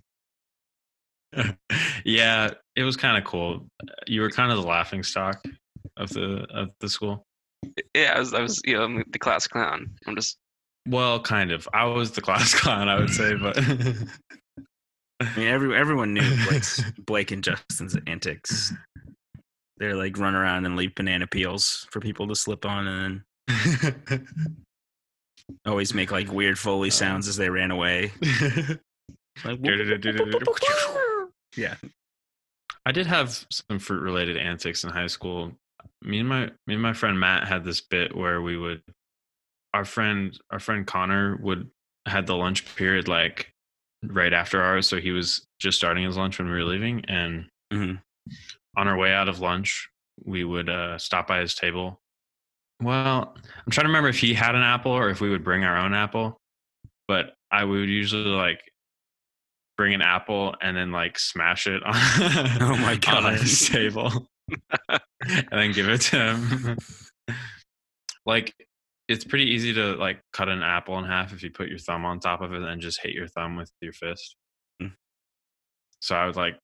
[2.06, 3.68] yeah, it was kind of cool.
[4.06, 5.44] You were kind of the laughing stock
[5.98, 7.26] of the of the school.
[7.96, 8.34] Yeah, I was.
[8.34, 8.62] I was.
[8.66, 9.90] You know, I'm the class clown.
[10.06, 10.38] I'm just.
[10.88, 11.68] Well, kind of.
[11.74, 13.58] I was the class clown, I would say, but
[15.19, 18.73] I mean, every everyone knew Blake's, Blake and Justin's antics.
[19.77, 24.27] They're like run around and leave banana peels for people to slip on, and then
[25.65, 26.95] always make like weird foley uh-huh.
[26.95, 28.12] sounds as they ran away.
[29.43, 29.60] Like,
[31.58, 31.75] yeah.
[32.86, 35.51] I did have some fruit related antics in high school.
[36.03, 38.82] Me and my me and my friend Matt had this bit where we would
[39.73, 41.69] our friend our friend Connor would
[42.08, 43.51] had the lunch period like
[44.04, 47.50] right after ours, so he was just starting his lunch when we were leaving and
[47.74, 48.02] Mhm.
[48.78, 49.90] on our way out of lunch,
[50.24, 52.00] we would uh, stop by his table.
[52.82, 55.64] Well, I'm trying to remember if he had an apple or if we would bring
[55.64, 56.38] our own apple,
[57.08, 58.62] but I would usually like
[59.78, 61.94] bring an apple and then like smash it on,
[62.62, 63.26] Oh my God.
[63.26, 64.28] on his table
[64.90, 66.78] and then give it to him.
[68.26, 68.54] like
[69.08, 72.06] it's pretty easy to like cut an apple in half if you put your thumb
[72.06, 74.36] on top of it and just hit your thumb with your fist.
[74.82, 74.91] Mm.
[76.02, 76.60] So I would like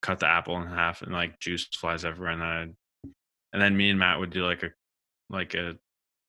[0.00, 2.74] cut the apple in half and like juice flies everywhere and then I'd,
[3.52, 4.70] and then me and Matt would do like a
[5.30, 5.76] like a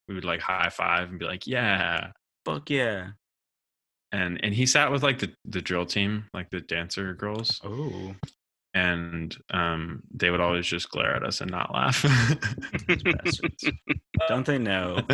[0.07, 2.11] we would like high five and be like yeah
[2.45, 3.11] Fuck yeah.
[4.11, 8.15] and and he sat with like the the drill team like the dancer girls Oh.
[8.73, 12.03] And um they would always just glare at us and not laugh.
[14.27, 14.99] Don't they know?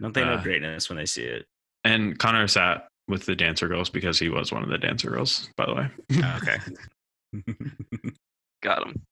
[0.00, 1.46] Don't they know Uh, greatness when they see it?
[1.84, 5.48] and Connor sat with the dancer girls because he was one of the dancer girls
[5.56, 5.88] by the way
[6.22, 6.58] Oh, okay.
[8.62, 9.02] Got him.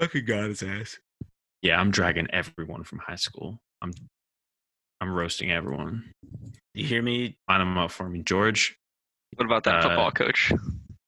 [0.00, 0.98] Fucking got his ass.
[1.62, 3.92] yeah I'm dragging everyone from high school I'm
[5.00, 6.12] I'm roasting everyone
[6.74, 7.36] You hear me?
[7.48, 8.76] line them up for me George
[9.36, 10.52] What about that Uh, football coach?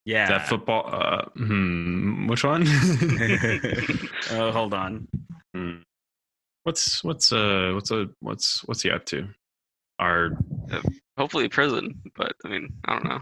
[0.05, 0.29] Yeah.
[0.29, 2.65] that football uh hmm, which one
[4.33, 5.09] oh, hold on.
[5.55, 5.77] Hmm.
[6.65, 9.29] What's what's uh what's a what's what's he up to?
[9.99, 10.37] Our
[11.17, 13.21] Hopefully prison, but I mean, I don't know.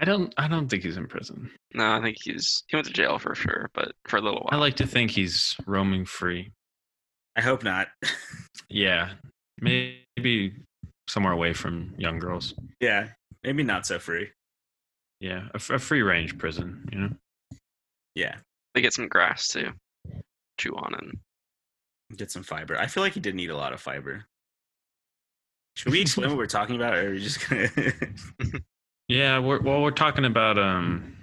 [0.00, 1.50] I don't I don't think he's in prison.
[1.74, 4.48] No, I think he's he went to jail for sure, but for a little while.
[4.52, 6.52] I like to think he's roaming free.
[7.36, 7.88] I hope not.
[8.70, 9.10] Yeah,
[9.60, 10.54] maybe
[11.08, 12.54] somewhere away from young girls.
[12.80, 13.08] yeah.
[13.44, 14.30] Maybe not so free.
[15.26, 16.88] Yeah, a, f- a free range prison.
[16.92, 17.10] You know.
[18.14, 18.36] Yeah.
[18.74, 19.72] They get some grass to
[20.58, 21.18] chew on and
[22.16, 22.78] Get some fiber.
[22.78, 24.24] I feel like he did need a lot of fiber.
[25.74, 27.68] Should we explain what we're talking about, or are we just gonna?
[29.08, 31.16] Yeah, we're well, we're talking about um,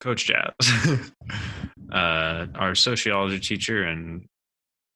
[0.00, 1.10] Coach Jazz,
[1.92, 4.24] uh, our sociology teacher and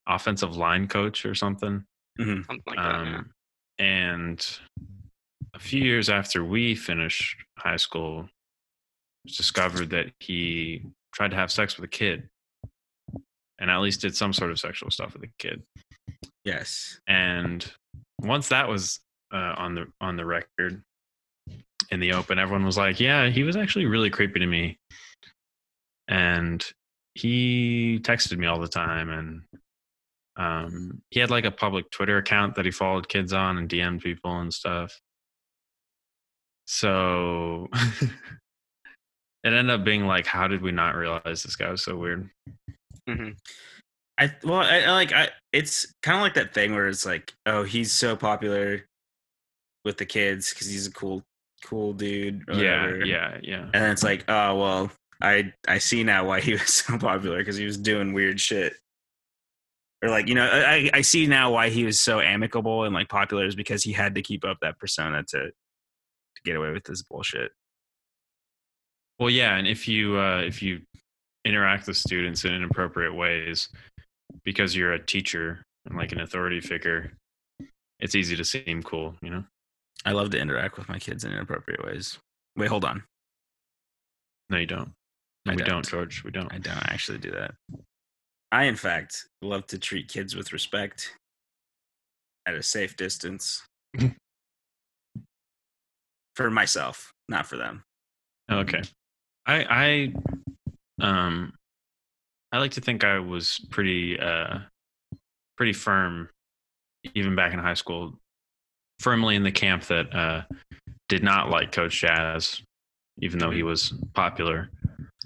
[0.06, 1.84] offensive line coach or something.
[2.18, 2.76] something like that.
[2.76, 3.16] yeah.
[3.18, 3.30] Um,
[3.78, 4.58] and
[5.58, 8.28] a few years after we finished high school, it
[9.24, 12.28] was discovered that he tried to have sex with a kid,
[13.58, 15.62] and at least did some sort of sexual stuff with a kid.
[16.44, 17.00] Yes.
[17.06, 17.70] and
[18.20, 19.00] once that was
[19.32, 20.82] uh, on the on the record
[21.90, 24.78] in the open, everyone was like, "Yeah, he was actually really creepy to me,"
[26.08, 26.64] and
[27.14, 29.42] he texted me all the time, and
[30.36, 34.02] um, he had like a public Twitter account that he followed kids on and DM'd
[34.02, 34.98] people and stuff.
[36.70, 38.10] So it
[39.42, 42.28] ended up being like, how did we not realize this guy was so weird?
[43.08, 43.30] hmm
[44.20, 45.30] I well, I, I like I.
[45.52, 48.84] It's kind of like that thing where it's like, oh, he's so popular
[49.84, 51.22] with the kids because he's a cool,
[51.64, 52.44] cool dude.
[52.48, 53.06] Yeah, whatever.
[53.06, 53.70] yeah, yeah.
[53.72, 54.90] And it's like, oh well,
[55.22, 58.74] I I see now why he was so popular because he was doing weird shit.
[60.02, 63.08] Or like, you know, I I see now why he was so amicable and like
[63.08, 65.52] popular is because he had to keep up that persona to
[66.38, 67.52] to get away with this bullshit.
[69.18, 70.80] Well, yeah, and if you uh, if you
[71.44, 73.68] interact with students in inappropriate ways
[74.44, 77.12] because you're a teacher and like an authority figure,
[78.00, 79.44] it's easy to seem cool, you know.
[80.04, 82.18] I love to interact with my kids in inappropriate ways.
[82.56, 83.02] Wait, hold on.
[84.50, 84.92] No, you don't.
[85.46, 85.68] I No, we don't.
[85.68, 85.88] don't.
[85.88, 86.22] George.
[86.24, 86.52] We don't.
[86.52, 87.54] I don't actually do that.
[88.52, 91.12] I, in fact, love to treat kids with respect
[92.46, 93.62] at a safe distance
[96.38, 97.82] for myself, not for them.
[98.50, 98.80] Okay.
[99.44, 100.12] I
[101.00, 101.52] I um
[102.52, 104.60] I like to think I was pretty uh
[105.56, 106.28] pretty firm
[107.14, 108.14] even back in high school
[109.00, 110.42] firmly in the camp that uh
[111.08, 112.62] did not like coach Jazz
[113.20, 114.70] even though he was popular.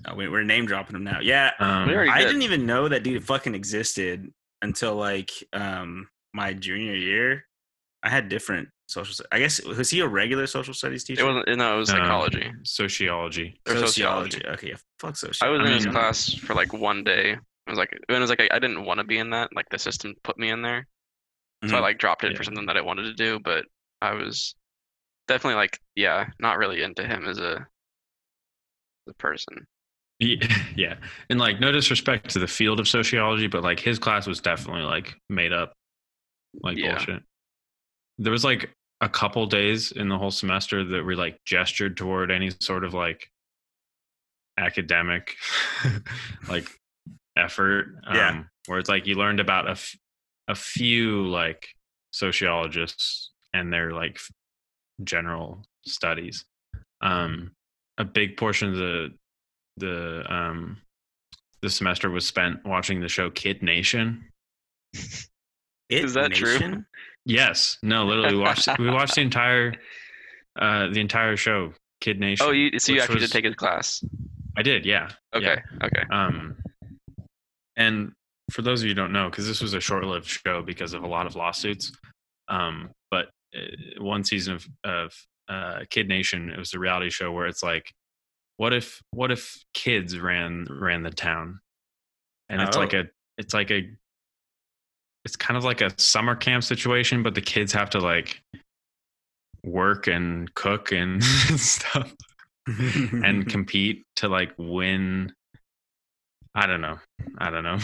[0.06, 1.20] Oh, we, we're name dropping him now.
[1.20, 2.26] Yeah, Um I did.
[2.28, 7.44] didn't even know that dude fucking existed until like um my junior year.
[8.02, 9.24] I had different social.
[9.30, 11.22] I guess was he a regular social studies teacher?
[11.22, 11.56] It wasn't.
[11.58, 13.60] No, it was um, psychology sociology.
[13.68, 14.44] or sociology.
[14.46, 15.38] Okay, yeah, fuck sociology.
[15.42, 17.36] I was I in his mean- class for like one day.
[17.66, 19.50] I was like, and it was like I, I didn't want to be in that.
[19.54, 20.86] Like the system put me in there,
[21.66, 21.82] so I Mhm.
[21.82, 22.36] like dropped it Yeah.
[22.36, 23.38] for something that I wanted to do.
[23.38, 23.66] But
[24.00, 24.56] I was
[25.28, 27.58] definitely like, yeah, not really into him as a,
[29.06, 29.64] as a person.
[30.18, 30.36] Yeah,
[30.76, 30.94] yeah.
[31.30, 34.82] And like no disrespect to the field of sociology, but like his class was definitely
[34.82, 35.72] like made up
[36.62, 36.96] like Yeah.
[36.96, 37.22] bullshit.
[38.22, 42.30] There was like a couple days in the whole semester that we like gestured toward
[42.30, 43.28] any sort of like
[44.58, 45.34] academic
[46.48, 46.68] like
[47.36, 47.96] effort.
[48.12, 48.44] Yeah.
[48.66, 49.96] Where it's like you learned about a, f-
[50.48, 51.66] a few like
[52.12, 54.30] sociologists and their like f-
[55.02, 56.44] general studies.
[57.00, 57.52] Um,
[57.98, 59.08] a big portion of the
[59.78, 60.76] the um
[61.60, 64.24] the semester was spent watching the show Kid Nation.
[65.88, 66.84] It Is that true?
[67.24, 69.74] Yes, no, literally we watched we watched the entire
[70.60, 72.46] uh the entire show Kid Nation.
[72.46, 74.02] Oh, you so you actually was- did take his class?
[74.56, 75.08] I did, yeah.
[75.34, 76.02] Okay, okay.
[76.10, 76.56] Um,
[77.76, 78.12] and
[78.50, 81.04] for those of you who don't know, because this was a short-lived show because of
[81.04, 81.90] a lot of lawsuits.
[82.48, 85.14] Um, but uh, one season of of
[85.48, 87.92] uh, Kid Nation, it was a reality show where it's like,
[88.58, 91.60] what if what if kids ran ran the town,
[92.50, 93.00] and it's like Oh.
[93.00, 93.04] a
[93.38, 93.88] it's like a
[95.24, 98.42] it's kind of like a summer camp situation, but the kids have to like
[99.64, 101.22] work and cook and
[101.56, 102.12] stuff
[102.66, 105.32] and compete to like win.
[106.54, 106.98] I don't know.
[107.38, 107.78] I don't know.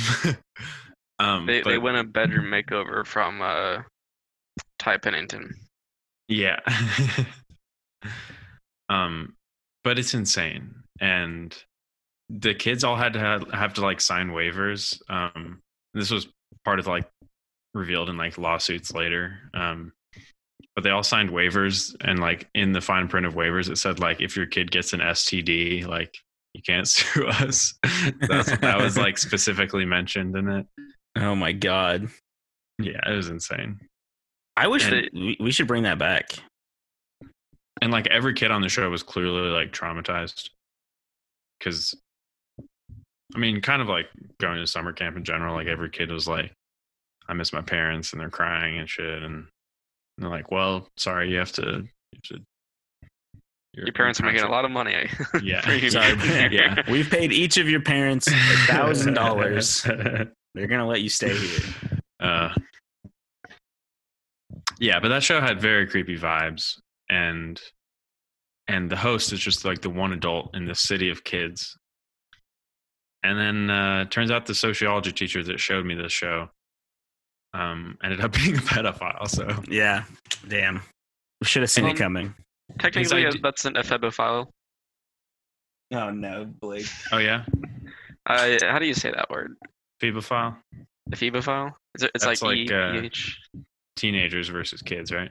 [1.19, 3.83] um, They they win a bedroom makeover from uh,
[4.79, 5.55] Ty Pennington.
[6.29, 6.61] yeah.
[8.89, 9.35] um,
[9.85, 11.57] but it's insane, and
[12.29, 15.01] the kids all had to have, have to like sign waivers.
[15.09, 15.61] Um,
[15.95, 16.29] this was
[16.65, 17.09] part of like
[17.79, 19.39] revealed in like lawsuits later.
[19.55, 19.93] Um,
[20.75, 23.99] but they all signed waivers, and like in the fine print of waivers, it said
[23.99, 26.15] like if your kid gets an STD, like
[26.55, 27.75] you can't sue us.
[28.21, 30.67] That's, that was like specifically mentioned in it.
[31.17, 32.09] oh my god!
[32.79, 33.81] Yeah, it was insane.
[34.57, 36.33] I wish And- that we, should bring that back.
[37.81, 40.51] And like every kid on the show was clearly like traumatized.
[41.63, 41.95] Cause
[43.35, 44.07] I mean, kind of like
[44.41, 46.53] going to summer camp in general, like every kid was like,
[47.29, 49.23] I miss my parents and they're crying and shit.
[49.23, 49.47] And
[50.17, 52.41] they're like, well, sorry, you have to, you have to
[53.75, 55.09] Your parents are making a lot of money.
[55.43, 55.61] Yeah.
[55.89, 56.83] Sorry, Yeah.
[56.91, 58.31] We've paid each of your parents a
[58.67, 59.83] thousand dollars.
[59.83, 62.01] They're gonna let you stay here.
[62.21, 62.53] Uh,
[64.81, 67.61] yeah, but that show had very creepy vibes, and
[68.67, 71.77] and the host is just like the one adult in the city of kids.
[73.23, 76.51] And then uh, turns out the sociology teacher that showed me this show
[77.55, 79.29] um, ended up being a pedophile.
[79.29, 80.05] So Yeah,
[80.49, 80.81] damn.
[81.41, 82.35] We should have seen Um, it coming.
[82.79, 84.49] Technically, idea- that's an ephebophile.
[85.93, 86.87] Oh no, Blake.
[87.13, 87.45] oh yeah,
[88.27, 89.57] Uh, how do you say that word?
[90.03, 90.57] phebophile.
[91.11, 91.73] Ephebophile?
[91.97, 93.61] Is it, it's That's like, like, E- uh, EH.
[93.97, 95.31] Teenagers versus kids, right?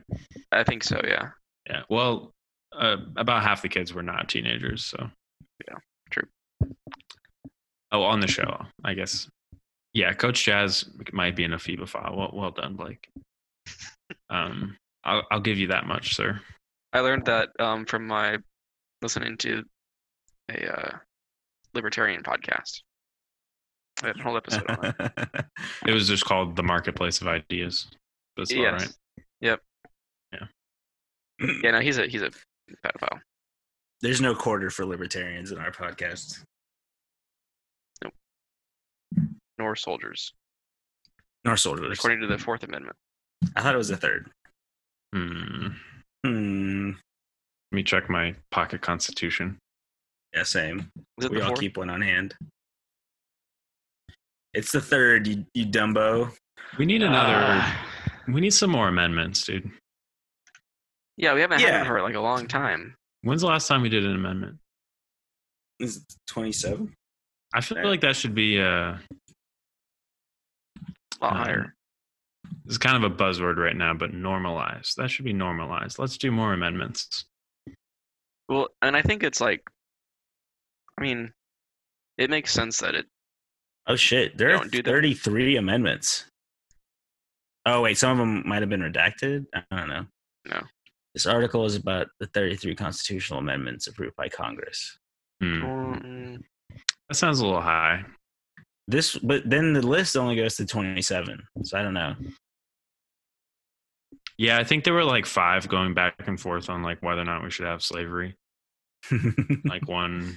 [0.51, 0.99] I think so.
[1.07, 1.30] Yeah.
[1.70, 1.84] Yeah.
[1.89, 2.34] Well,
[2.78, 5.09] uh, about half the kids were not teenagers, so.
[5.68, 5.76] Yeah,
[6.09, 6.28] true.
[7.91, 9.30] Oh, on the show, I guess.
[9.97, 12.15] Yeah, Coach Jazz might be an ephebophile.
[12.15, 13.09] Well, well done, Blake.
[14.29, 16.39] Um, I'll I'll give you that much, sir.
[16.93, 18.37] I learned that um, from my
[19.01, 19.63] listening to
[20.51, 20.97] a uh,
[21.73, 22.81] libertarian podcast.
[24.03, 25.45] I had a whole episode on it.
[25.87, 27.87] It was just called the Marketplace of Ideas.
[28.37, 28.81] That's all yes.
[28.81, 28.93] right.
[29.41, 29.59] Yep.
[30.31, 31.47] Yeah.
[31.63, 31.71] Yeah.
[31.71, 32.29] No, he's a he's a
[32.85, 33.19] pedophile.
[34.01, 36.43] There's no quarter for libertarians in our podcast.
[39.60, 40.34] Nor soldiers,
[41.45, 41.97] Nor soldiers.
[41.97, 42.95] according to the Fourth Amendment.
[43.55, 44.30] I thought it was the third.
[45.14, 45.68] Hmm.
[46.26, 46.89] Hmm.
[47.72, 49.58] Let me check my pocket constitution.
[50.34, 50.89] Yeah, same.
[51.18, 51.60] We all fourth?
[51.60, 52.36] keep one on hand.
[54.53, 56.32] It's the third, you, you Dumbo.
[56.78, 57.34] We need another.
[57.36, 57.86] Ah.
[58.28, 59.70] we need some more amendments, dude.
[61.18, 61.78] yeah, we haven't had Yeah.
[61.80, 62.95] one for like a long time.
[63.22, 64.58] When's the last time we did an amendment?
[65.80, 66.93] Is it 27?
[67.53, 67.86] I feel Fair.
[67.86, 68.97] like that should be uh
[71.22, 71.76] A lot Um, higher.
[72.65, 74.95] it's kind of a buzzword right now, but normalized.
[74.97, 75.99] That should be normalized.
[75.99, 77.26] Let's do more amendments.
[78.49, 79.61] Well, and I think it's like,
[80.97, 81.34] I mean,
[82.18, 83.07] it makes sense that it.
[83.88, 84.38] Oh, shit.
[84.38, 84.89] There are Don't do that.
[84.89, 86.26] 33 amendments.
[87.65, 87.97] Oh, wait.
[87.97, 89.45] Some of them might have been redacted.
[89.53, 90.05] I don't know.
[90.45, 90.61] No.
[91.13, 94.97] This article is about the 33 constitutional amendments approved by Congress.
[95.41, 95.63] Hmm.
[95.63, 96.43] Mm,
[97.09, 98.05] That sounds a little high.
[98.88, 101.43] This, but then the list only goes to 27.
[101.63, 102.15] So I don't know.
[104.38, 107.25] Yeah, I think there were like five going back and forth on like whether or
[107.25, 108.35] not we should have slavery.
[109.65, 110.35] Like one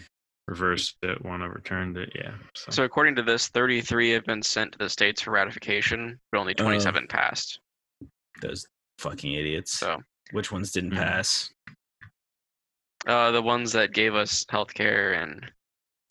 [0.48, 2.11] reversed it, one overturned it.
[2.14, 2.32] Yeah.
[2.57, 6.38] So, So according to this, 33 have been sent to the states for ratification, but
[6.38, 6.62] only Oh.
[6.64, 7.61] 27 passed.
[8.42, 8.66] Those
[8.98, 9.72] fucking idiots.
[9.78, 10.96] So Which ones didn't Mhm.
[10.96, 11.53] pass?
[13.07, 15.51] uh, the ones that gave us healthcare and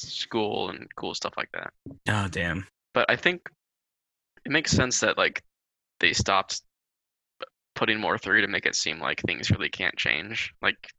[0.01, 1.71] school and cool stuff like that.
[2.07, 2.67] Oh, damn.
[2.93, 3.49] But I think
[4.45, 5.43] it makes sense that like
[5.99, 6.61] they stopped
[7.75, 10.53] putting more through to make it seem like things really can't change.
[10.61, 10.89] Like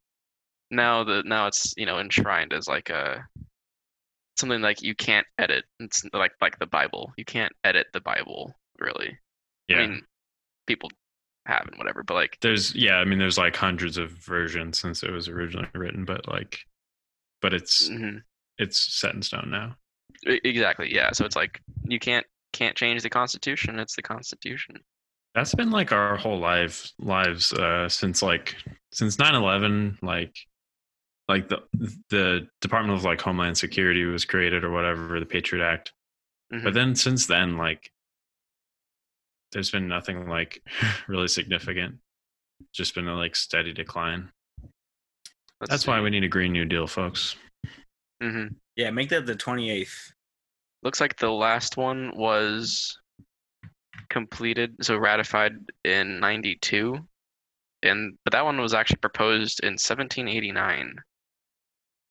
[0.71, 3.27] now the now it's you know enshrined as like a
[4.37, 5.65] something like you can't edit.
[5.79, 7.13] It's like like the Bible.
[7.17, 9.19] You can't edit the Bible really.
[9.69, 9.79] yeah.
[9.79, 10.03] I mean,
[10.67, 10.91] people
[11.47, 15.03] have and whatever, but like there's yeah, I mean there's like hundreds of versions since
[15.03, 16.61] it was originally written, but like
[17.43, 18.23] but it's mhm.
[18.61, 19.75] It's set in stone now.
[20.27, 21.11] Exactly yeah.
[21.13, 23.79] So it's like you can't can't change the Constitution.
[23.79, 24.77] It's the Constitution.
[25.35, 28.57] That's been like our whole life lives uh since like
[28.93, 30.37] since 9/11 like
[31.29, 31.63] like the
[32.11, 35.93] the Department of like Homeland Security was created or whatever, the Patriot Act.
[36.53, 36.65] Mhm.
[36.65, 37.91] But then since then like
[39.53, 40.63] there's been nothing like
[41.09, 41.97] really significant.
[42.75, 44.31] Just been a like steady decline.
[45.61, 47.37] Let's That's why we need a green new deal, folks.
[48.21, 48.47] Hmm
[48.77, 50.13] Yeah, make that the 28th.
[50.83, 52.99] Looks like the last one was
[54.09, 55.53] completed, so ratified
[55.85, 56.99] in 92.
[57.83, 60.97] And but that one was actually proposed in 1789.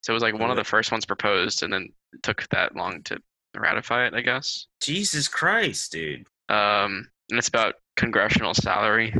[0.01, 2.75] So it was like one of the first ones proposed and then it took that
[2.75, 3.17] long to
[3.55, 4.67] ratify it, I guess.
[4.81, 6.25] Jesus Christ, dude.
[6.47, 9.13] Um and it's about congressional salary.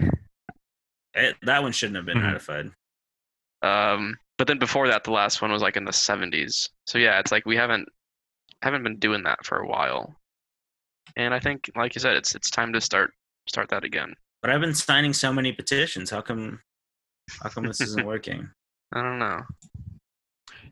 [1.16, 2.24] Eh, that one shouldn't have been Mhm.
[2.24, 2.72] ratified.
[3.62, 6.70] Um but then before that the last one was like in the 70s.
[6.88, 7.88] So yeah, it's like we haven't
[8.62, 10.16] haven't been doing that for a while.
[11.18, 13.12] And I think like you said it's it's time to start
[13.50, 14.16] start that again.
[14.42, 16.10] But I've been signing so many petitions.
[16.10, 16.62] How come?
[17.44, 18.50] How come this isn't working?
[18.94, 19.42] I don't know.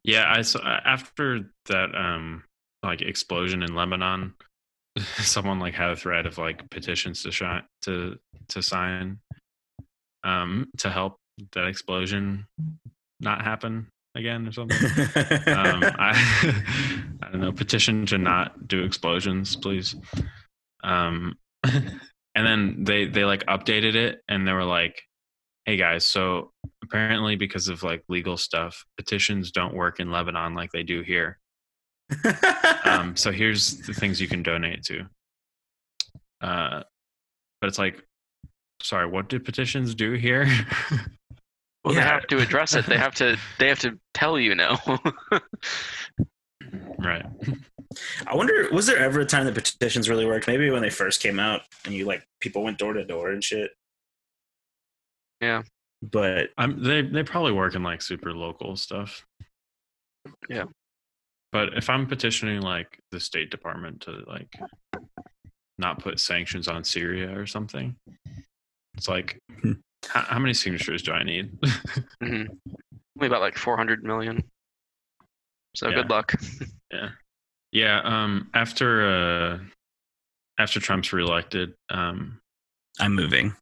[0.03, 2.45] Yeah, I saw after that um
[2.83, 4.33] like explosion in Lebanon,
[5.17, 9.19] someone like had a thread of like petitions to shine to to sign
[10.23, 11.19] um to help
[11.51, 12.47] that explosion
[13.19, 14.77] not happen again or something.
[15.47, 16.63] um I
[17.23, 19.95] I don't know, petition to not do explosions, please.
[20.83, 25.01] Um and then they they like updated it and they were like
[25.65, 26.51] hey guys so
[26.83, 31.39] apparently because of like legal stuff petitions don't work in lebanon like they do here
[32.85, 35.01] um, so here's the things you can donate to
[36.39, 36.83] uh,
[37.59, 38.01] but it's like
[38.81, 40.47] sorry what do petitions do here
[41.83, 42.01] Well, Yeah.
[42.03, 42.85] they have to address it.
[42.85, 43.37] They have to.
[43.59, 44.77] They have to tell you no.
[46.99, 47.25] right
[48.27, 50.47] I wonder, was there ever a time that petitions really worked?
[50.47, 53.43] Maybe when they first came out and you like people went door to door and
[53.43, 53.71] shit.
[55.39, 55.63] Yeah.
[56.01, 59.25] But I'm, they they probably work in like super local stuff
[60.49, 60.65] Yeah.
[61.51, 64.53] but if i'm petitioning like the state department to like
[65.79, 67.95] not put sanctions on Syria or something.
[68.95, 69.73] It's like, Hmm.
[70.05, 71.57] How, how many signatures do I need?
[72.23, 72.43] hmm
[73.17, 74.43] Only about like 400 million.
[75.75, 75.95] So Yeah.
[75.95, 76.33] good luck.
[76.91, 77.09] Yeah.
[77.73, 78.01] Yeah.
[78.05, 78.49] Um.
[78.53, 79.59] After uh,
[80.57, 82.39] after Trump's reelected, um,
[82.97, 83.53] I'm moving.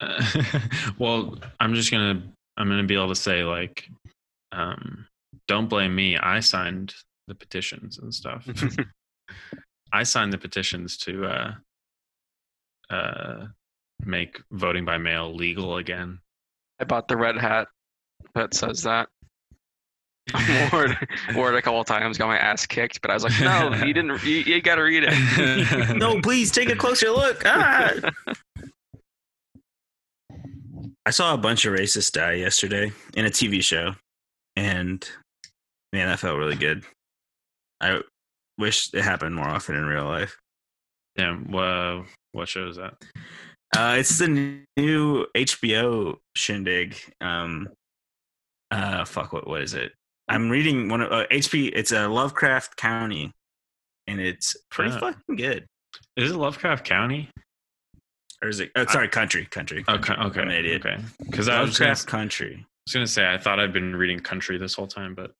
[0.00, 0.22] Uh,
[0.98, 2.22] well, I'm just gonna
[2.58, 3.88] I'm gonna be able to say like,
[4.52, 5.06] um,
[5.46, 6.18] don't blame me.
[6.18, 6.94] I signed
[7.26, 8.46] the petitions and stuff.
[9.94, 11.54] I signed the petitions to uh,
[12.90, 13.46] uh,
[14.04, 16.18] make voting by mail legal again.
[16.80, 17.68] I bought the red hat
[18.34, 19.08] that says that.
[20.72, 20.96] wore, it,
[21.34, 23.94] wore it a couple times, got my ass kicked, but I was like, no, you
[23.94, 24.22] didn't.
[24.22, 25.96] You, you gotta read it.
[25.96, 27.42] no, please take a closer look.
[27.46, 27.94] Ah!
[31.06, 33.94] I saw a bunch of racists die yesterday in a TV show,
[34.56, 35.08] and
[35.94, 36.84] man, that felt really good.
[37.80, 38.02] I
[38.58, 40.36] wish it happened more often in real life.
[41.16, 41.38] Yeah.
[41.48, 42.94] Well, what show is that?
[43.76, 46.96] Uh, it's the new HBO shindig.
[47.20, 47.68] Um,
[48.70, 49.92] uh, fuck, what what is it?
[50.28, 51.70] I'm reading one of uh, HP.
[51.74, 53.30] It's a Lovecraft County,
[54.06, 54.98] and it's pretty Ah.
[55.00, 55.66] fucking good.
[56.16, 57.30] Is it Lovecraft County?
[58.42, 58.70] Or is it?
[58.76, 59.84] Oh, sorry, country, country.
[59.88, 60.12] Okay.
[60.14, 60.40] Okay.
[60.40, 60.84] I'm an idiot.
[60.86, 61.02] Okay.
[61.28, 62.54] Because I was just gonna, Lovecraft Country.
[62.60, 65.32] I was gonna say I thought I'd been reading country this whole time, but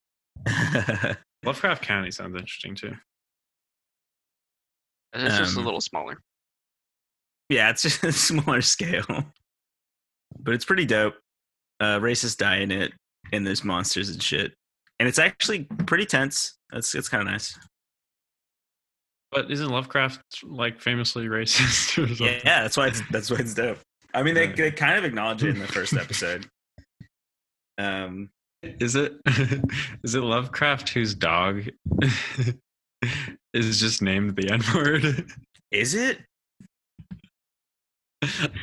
[1.45, 2.95] Lovecraft County sounds interesting too.
[5.15, 6.19] It's just a Um, little smaller.
[7.49, 9.05] Yeah, it's just a smaller scale,
[10.39, 11.15] but it's pretty dope.
[11.81, 12.93] Uh, racists die in it,
[13.33, 14.53] and there's monsters and shit,
[14.99, 16.57] and it's actually pretty tense.
[16.71, 17.59] That's it's kind of nice.
[19.31, 22.03] But isn't Lovecraft like famously racist?
[22.03, 22.27] Or something?
[22.27, 23.79] Yeah, yeah, that's why it's that's why it's dope.
[24.15, 26.47] I mean, they they kind of acknowledge it in the first episode.
[27.79, 28.31] Um,
[28.63, 29.15] Is it
[30.03, 31.63] is it Lovecraft whose dog
[33.55, 35.31] is just named the N word?
[35.71, 36.19] is it?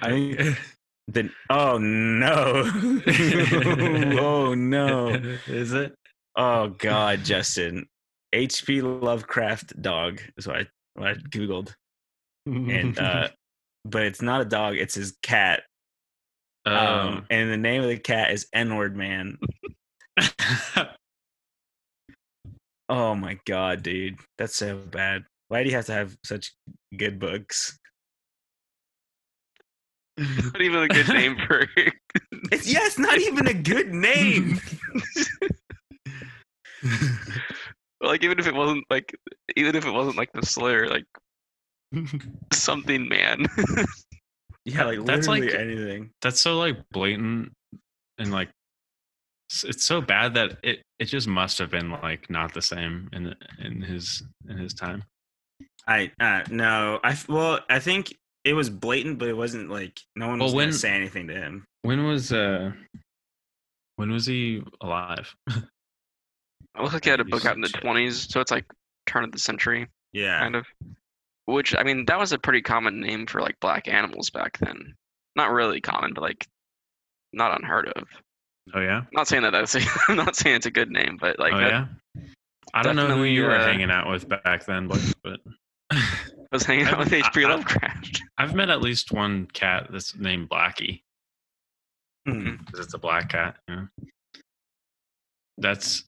[0.02, 0.58] I mean,
[1.08, 2.64] Then oh no,
[4.20, 5.10] oh no,
[5.46, 5.94] Is it?
[6.36, 7.86] oh god, Justin.
[8.34, 8.82] H.P.
[8.82, 11.74] Lovecraft dog is what I, what I googled,
[12.48, 13.28] and uh,
[13.86, 15.62] but it's not a dog; it's his cat.
[16.66, 19.38] Um, um, and the name of the cat is N-word man.
[22.90, 25.24] Oh my god, dude, that's so bad.
[25.48, 26.54] Why do you have to have such
[26.98, 27.80] good books?
[30.44, 31.94] Not even a good name for it.
[32.52, 34.60] It's, yeah, it's not even a good name.
[38.02, 39.14] like even if it wasn't like
[39.56, 41.06] even if it wasn't like the slur, like
[42.54, 43.46] something man.
[44.66, 46.12] yeah, like That's literally like- anything.
[46.22, 47.52] That's so like blatant
[48.18, 48.50] and like
[49.64, 53.34] it's so bad that it it just must have been like not the same in
[53.60, 55.04] in his in his time.
[55.88, 58.16] I uh, no, I well, I think
[58.46, 61.34] it was blatant, but it wasn't like no one Well, was gonna say anything to
[61.34, 61.66] him.
[61.82, 62.72] When was uh
[63.98, 65.36] when was he alive?
[66.78, 68.66] It looks like he had a book out in the twenties, so it's like
[69.08, 70.66] turn of the century Yeah, kind of.
[71.46, 74.94] Which I mean, that was a pretty common name for like black animals back then.
[75.38, 76.46] Not really common, but like
[77.32, 78.10] not unheard of.
[78.74, 79.04] Oh yeah.
[79.14, 81.60] not saying that that's a, I'm not saying it's a good name, but like oh
[81.60, 81.86] that, yeah.
[82.74, 85.40] I don't know who definitely, you were uh, hanging out with back then, but but
[85.92, 86.04] I
[86.56, 87.46] was hanging out with I- H.P.
[87.46, 88.22] I- Lovecraft.
[88.38, 91.02] I've met at least one cat that's named Blackie
[92.28, 92.56] Hmm.
[92.66, 93.58] because it's a black cat.
[93.68, 93.88] You know?
[95.58, 96.04] That's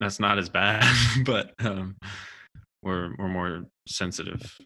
[0.00, 0.82] that's not as bad,
[1.26, 1.94] but um,
[2.82, 4.56] we're we're more sensitive.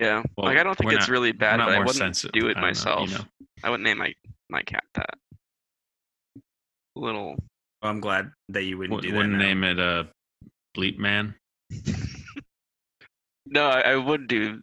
[0.00, 2.32] Yeah, Well, like I don't think it's not- really bad, but I wouldn't sensitive.
[2.32, 3.10] do it I don't know, myself.
[3.10, 3.24] you know?
[3.64, 4.12] I wouldn't name my
[4.50, 5.10] my cat that.
[6.96, 7.36] Little.
[7.82, 9.16] Well, I'm glad that you wouldn't Wou- do that.
[9.16, 9.38] Wouldn't now.
[9.38, 10.08] name it a
[10.76, 11.34] bleep man,
[13.46, 14.60] No, I, I would do.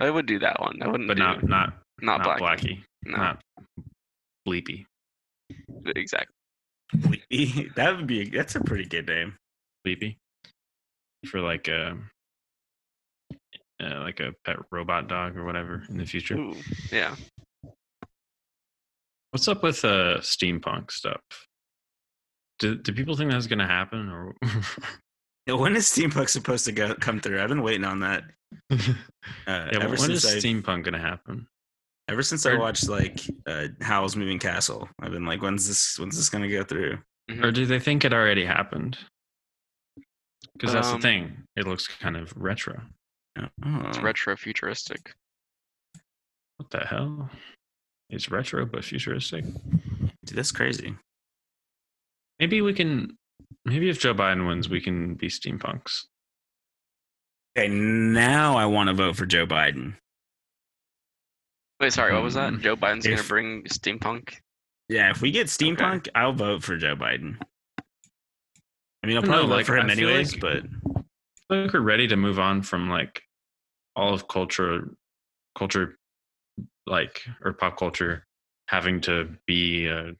[0.00, 0.82] I would do that one.
[0.82, 2.60] I wouldn't but do not not not, not black.
[2.60, 3.40] Blackie, No, not
[4.46, 4.84] bleepy.
[5.96, 6.34] exactly.
[6.96, 7.74] Bleepy.
[7.76, 9.34] that would be that's a pretty good name.
[9.86, 10.16] Bleepy
[11.26, 11.96] for like a
[13.82, 16.36] uh, like a pet robot dog or whatever in the future.
[16.36, 16.56] Ooh,
[16.92, 17.14] yeah.
[19.30, 21.20] What's up with uh steampunk stuff?
[22.58, 24.62] Do do people think that's gonna happen or Yeah,
[25.56, 27.42] When is steampunk supposed to go come through?
[27.42, 28.24] I've been waiting on that.
[29.46, 31.46] Uh, yeah, ever when is since I steampunk gonna happen?
[32.08, 36.16] ever since I watched like uh, Howl's Moving Castle, I've been like, when's this when's
[36.16, 36.98] this gonna go through?
[37.42, 38.96] Or do they think it already happened?
[40.54, 41.36] Because that's Um, the thing.
[41.56, 42.80] It looks kind of retro.
[43.36, 44.00] It's Oh.
[44.00, 45.14] retro futuristic.
[46.56, 47.28] What the hell?
[48.08, 49.44] It's retro but futuristic.
[49.44, 50.96] Dude, that's crazy.
[52.40, 53.16] Maybe we can.
[53.64, 56.04] Maybe if Joe Biden wins, we can be steampunks.
[57.58, 59.96] Okay, now I want to vote for Joe Biden.
[61.80, 62.54] Wait, sorry, what was that?
[62.54, 62.60] Hmm.
[62.60, 64.34] Joe Biden's gonna bring steampunk.
[64.88, 67.36] Yeah, if we get steampunk, I'll vote for Joe Biden.
[69.02, 70.64] I mean, I'll I don't probably know, vote like, for him I anyways, like- but
[71.50, 73.22] I think we're ready to move on from like
[73.94, 74.90] all of culture,
[75.56, 75.98] culture,
[76.86, 78.26] like or pop culture,
[78.68, 80.12] having to be a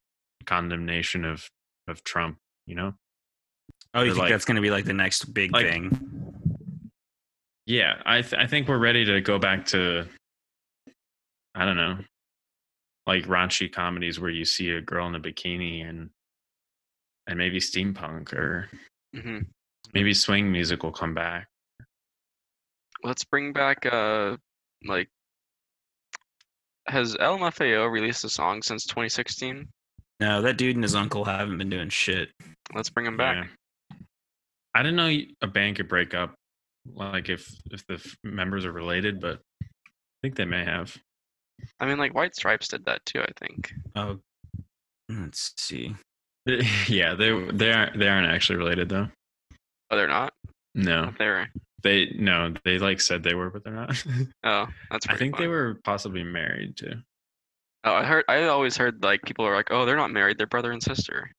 [0.47, 1.49] condemnation of
[1.89, 2.39] of Trump.
[2.67, 2.95] You know?
[3.95, 6.15] Oh, you Or, think like- that's going to be like the next big like- thing?
[7.67, 10.07] Yeah, I th- I think we're ready to go back to.
[11.55, 11.99] I don't know,
[13.07, 16.09] like raunchy comedies where you see a girl in a bikini and
[17.27, 18.71] and maybe steampunk or
[19.15, 19.41] hmm
[19.93, 21.49] maybe swing music will come back.
[23.03, 24.37] Let's bring back uh
[24.87, 25.09] like.
[26.87, 29.69] Has LMFAO released a song since 2016?
[30.21, 32.31] No, that dude and his uncle haven't been doing shit.
[32.75, 33.37] Let's bring him back.
[33.37, 33.45] Yeah.
[34.79, 35.13] I didn't know
[35.43, 36.35] a band could break up,
[36.95, 39.67] like if if the f- members are related, but I
[40.23, 40.97] think they may have.
[41.81, 43.21] I mean, like White Stripes did that too.
[43.21, 43.73] I think.
[43.97, 44.21] Oh,
[45.09, 45.97] let's see.
[46.87, 49.09] yeah, they they aren't they aren't actually related though.
[49.91, 50.33] Oh, they're not.
[50.77, 51.49] No, They're.
[51.83, 54.01] they no they like said they were, but they're not.
[54.45, 55.09] Oh, that's.
[55.09, 55.15] Right.
[55.15, 56.93] I pretty think they were possibly married too.
[57.83, 58.25] Oh, I heard.
[58.29, 60.39] I always heard like people are like, oh, they're not married.
[60.39, 61.33] They're brother and sister.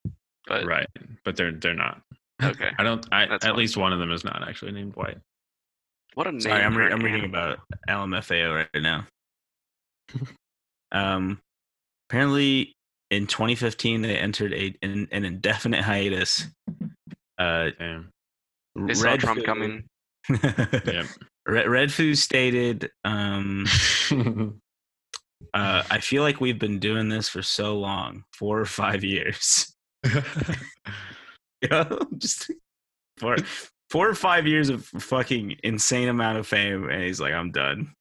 [0.46, 0.88] But right,
[1.24, 2.02] but they're they're not.
[2.42, 2.70] Okay.
[2.78, 3.06] I don't.
[3.12, 3.56] I, at fine.
[3.56, 5.18] least one of them is not actually named White.
[6.14, 6.40] What a name.
[6.40, 9.06] Sorry, I'm, re- I'm reading about LMFAO right now.
[10.92, 11.40] um,
[12.08, 12.74] apparently,
[13.10, 16.46] in 2015, they entered a an, an indefinite hiatus.
[17.38, 18.10] Uh, Damn.
[18.76, 19.84] They saw Red Trump coming.
[20.28, 21.06] Yep.
[21.48, 23.64] Red, Red stated, um,
[25.54, 29.74] uh, "I feel like we've been doing this for so long, four or five years.
[31.70, 31.84] Yeah,
[32.16, 32.50] just
[33.18, 33.36] four,
[33.90, 37.92] four or five years of fucking insane amount of fame, and he's like, I'm done."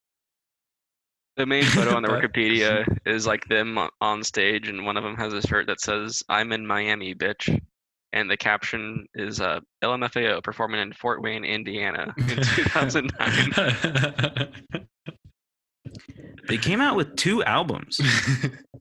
[1.36, 5.16] The main photo on the Wikipedia is like them on- stage, and one of them
[5.16, 7.60] has a shirt that says "I'm in Miami, bitch,"
[8.14, 14.52] and the caption is uh, "LMFAO performing in Fort Wayne, Indiana, in 2009."
[16.48, 18.00] They came out with two albums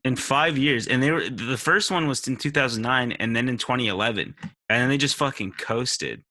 [0.05, 3.57] in five years, and they were the first one was in 2009, and then in
[3.59, 6.23] 2011, and then they just fucking coasted.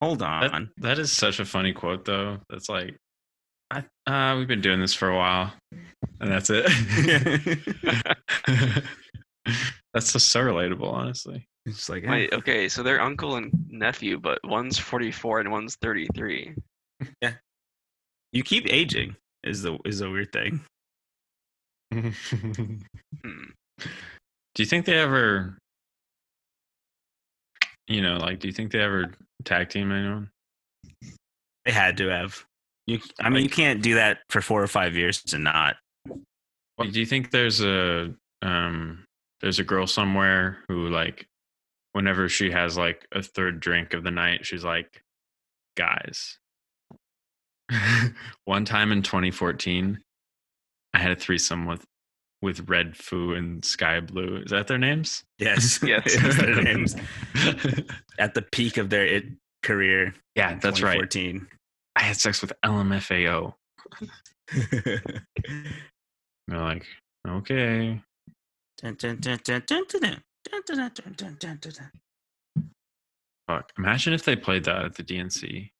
[0.00, 2.38] Hold That, on, that is such a funny quote, though.
[2.50, 2.96] That's like,
[3.70, 5.52] I, uh, we've been doing this for a while,
[6.20, 6.66] and that's it.
[9.94, 11.46] that's just so relatable, honestly.
[11.66, 15.76] it's like, eh, Wait, okay, so they're uncle and nephew, but one's 44 and one's
[15.76, 16.54] 33.
[17.22, 17.34] Yeah,
[18.32, 20.64] you keep aging is the is a weird thing.
[21.94, 22.78] Do
[23.22, 23.44] Hmm.
[24.58, 25.58] you think they ever,
[27.88, 29.12] you know, like, do you think they ever
[29.44, 30.30] tag team anyone?
[31.64, 32.44] They had to have.
[32.86, 35.76] You, I mean, you can't do that for four or five years to not.
[36.06, 39.04] Do you think there's a um
[39.40, 41.26] there's a girl somewhere who like
[41.92, 45.02] whenever she has like a third drink of the night, she's like,
[45.76, 46.38] guys.
[48.44, 49.98] One time in 2014,
[50.94, 51.84] I had a threesome with
[52.40, 54.44] with Redfoo and SkyBlu.
[54.44, 55.24] Is that their names?
[55.38, 56.94] Yes, yes, their names.
[58.18, 59.24] At the peak of their it
[59.62, 60.14] career.
[60.36, 60.96] Yeah, that's right.
[60.96, 61.48] Fourteen.
[61.96, 63.54] I had sex with LMFAO.
[64.52, 65.00] They're
[66.48, 66.86] like,
[67.26, 68.00] okay.
[73.48, 73.72] Fuck.
[73.78, 75.70] Imagine if they played that at the DNC.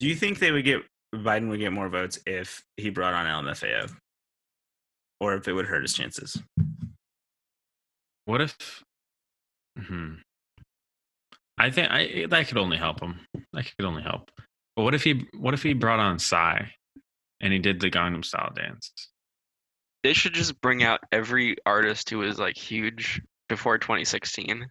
[0.00, 0.82] Do you think they would get
[1.14, 3.90] Biden would get more votes if he brought on LMFAO?
[5.20, 6.40] Or if it would hurt his chances?
[8.24, 8.82] What if?
[9.78, 10.14] Hmm.
[11.56, 13.20] I think I that could only help him.
[13.52, 14.30] That could only help.
[14.76, 15.26] But what if he?
[15.36, 16.62] What if he brought on Psy,
[17.40, 18.92] and he did the Gangnam Style dance?
[20.04, 24.64] They should just bring out every artist who was like huge before 2016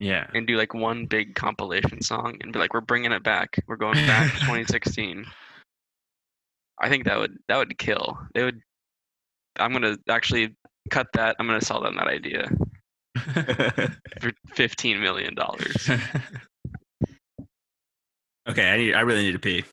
[0.00, 0.26] Yeah.
[0.34, 3.54] and do like one big compilation song and be like, we're bringing it back.
[3.68, 5.26] We're going back to 2016.
[6.80, 8.18] I think that would that would kill.
[8.34, 8.60] They would.
[9.58, 10.56] I'm gonna actually
[10.90, 11.36] cut that.
[11.38, 12.50] I'm gonna sell them that idea
[14.20, 15.90] for 15 million dollars.
[18.48, 18.94] Okay, I need.
[18.94, 19.64] I really need to pee.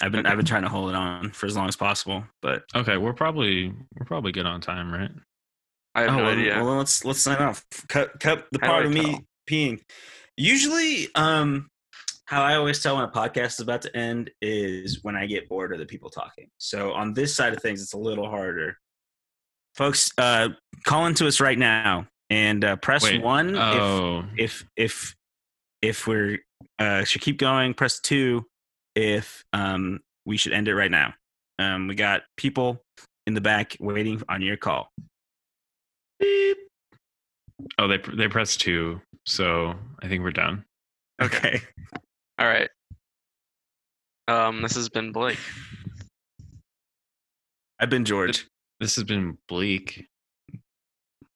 [0.00, 2.62] I've been I've been trying to hold it on for as long as possible, but
[2.74, 5.10] okay, we're probably we're probably good on time, right?
[5.94, 6.64] I have oh, no well, idea.
[6.64, 7.64] well, let's let's sign off.
[7.88, 9.20] Cut cut the How part I of me tell?
[9.50, 9.80] peeing.
[10.36, 11.68] Usually, um,
[12.24, 15.48] how I always tell when a podcast is about to end is when I get
[15.48, 16.48] bored of the people talking.
[16.58, 18.78] So on this side of things, it's a little harder.
[19.74, 20.50] Folks, uh,
[20.84, 25.16] call into us right now and uh, press Wait, one if Oh, if if
[25.80, 26.38] if we're
[26.78, 28.44] uh should keep going press two
[28.94, 31.14] if um, we should end it right now.
[31.58, 32.82] Um, we got people
[33.26, 34.90] in the back waiting on your call.
[36.18, 36.58] Beep.
[37.78, 40.64] Oh, they they pressed two, so I think we're done.
[41.20, 41.60] Okay.
[42.38, 42.68] All right.
[44.28, 45.38] Um, this has been Blake.
[47.78, 48.46] I've been George.
[48.82, 50.06] This has been bleak.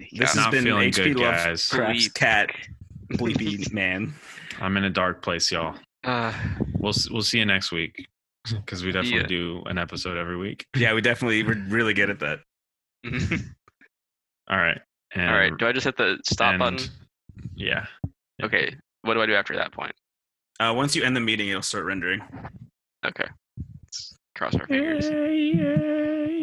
[0.01, 0.26] This Yeah.
[0.26, 1.68] has Not been feeling HP good, Loves guys.
[1.68, 2.14] Crafts Bleep.
[2.14, 2.51] Cat
[3.12, 4.12] Bleepy Man.
[4.61, 5.78] I'm in a dark place, y'all.
[6.03, 6.32] Uh,
[6.78, 8.09] We'll we'll see you next week
[8.53, 9.26] because we definitely Yeah.
[9.26, 10.66] do an episode every week.
[10.76, 12.40] Yeah, we definitely we're really good at that.
[14.49, 14.80] All right.
[15.14, 15.57] And, all right.
[15.57, 16.78] Do I just hit the stop and- button?
[17.55, 17.86] Yeah.
[18.40, 18.47] Yeah.
[18.47, 18.74] Okay.
[19.03, 19.92] What do I do after that point?
[20.59, 22.20] Uh, once you end the meeting, it'll start rendering.
[23.05, 23.28] Okay.
[23.84, 25.07] Let's cross our fingers.
[25.09, 26.36] Yay, yay.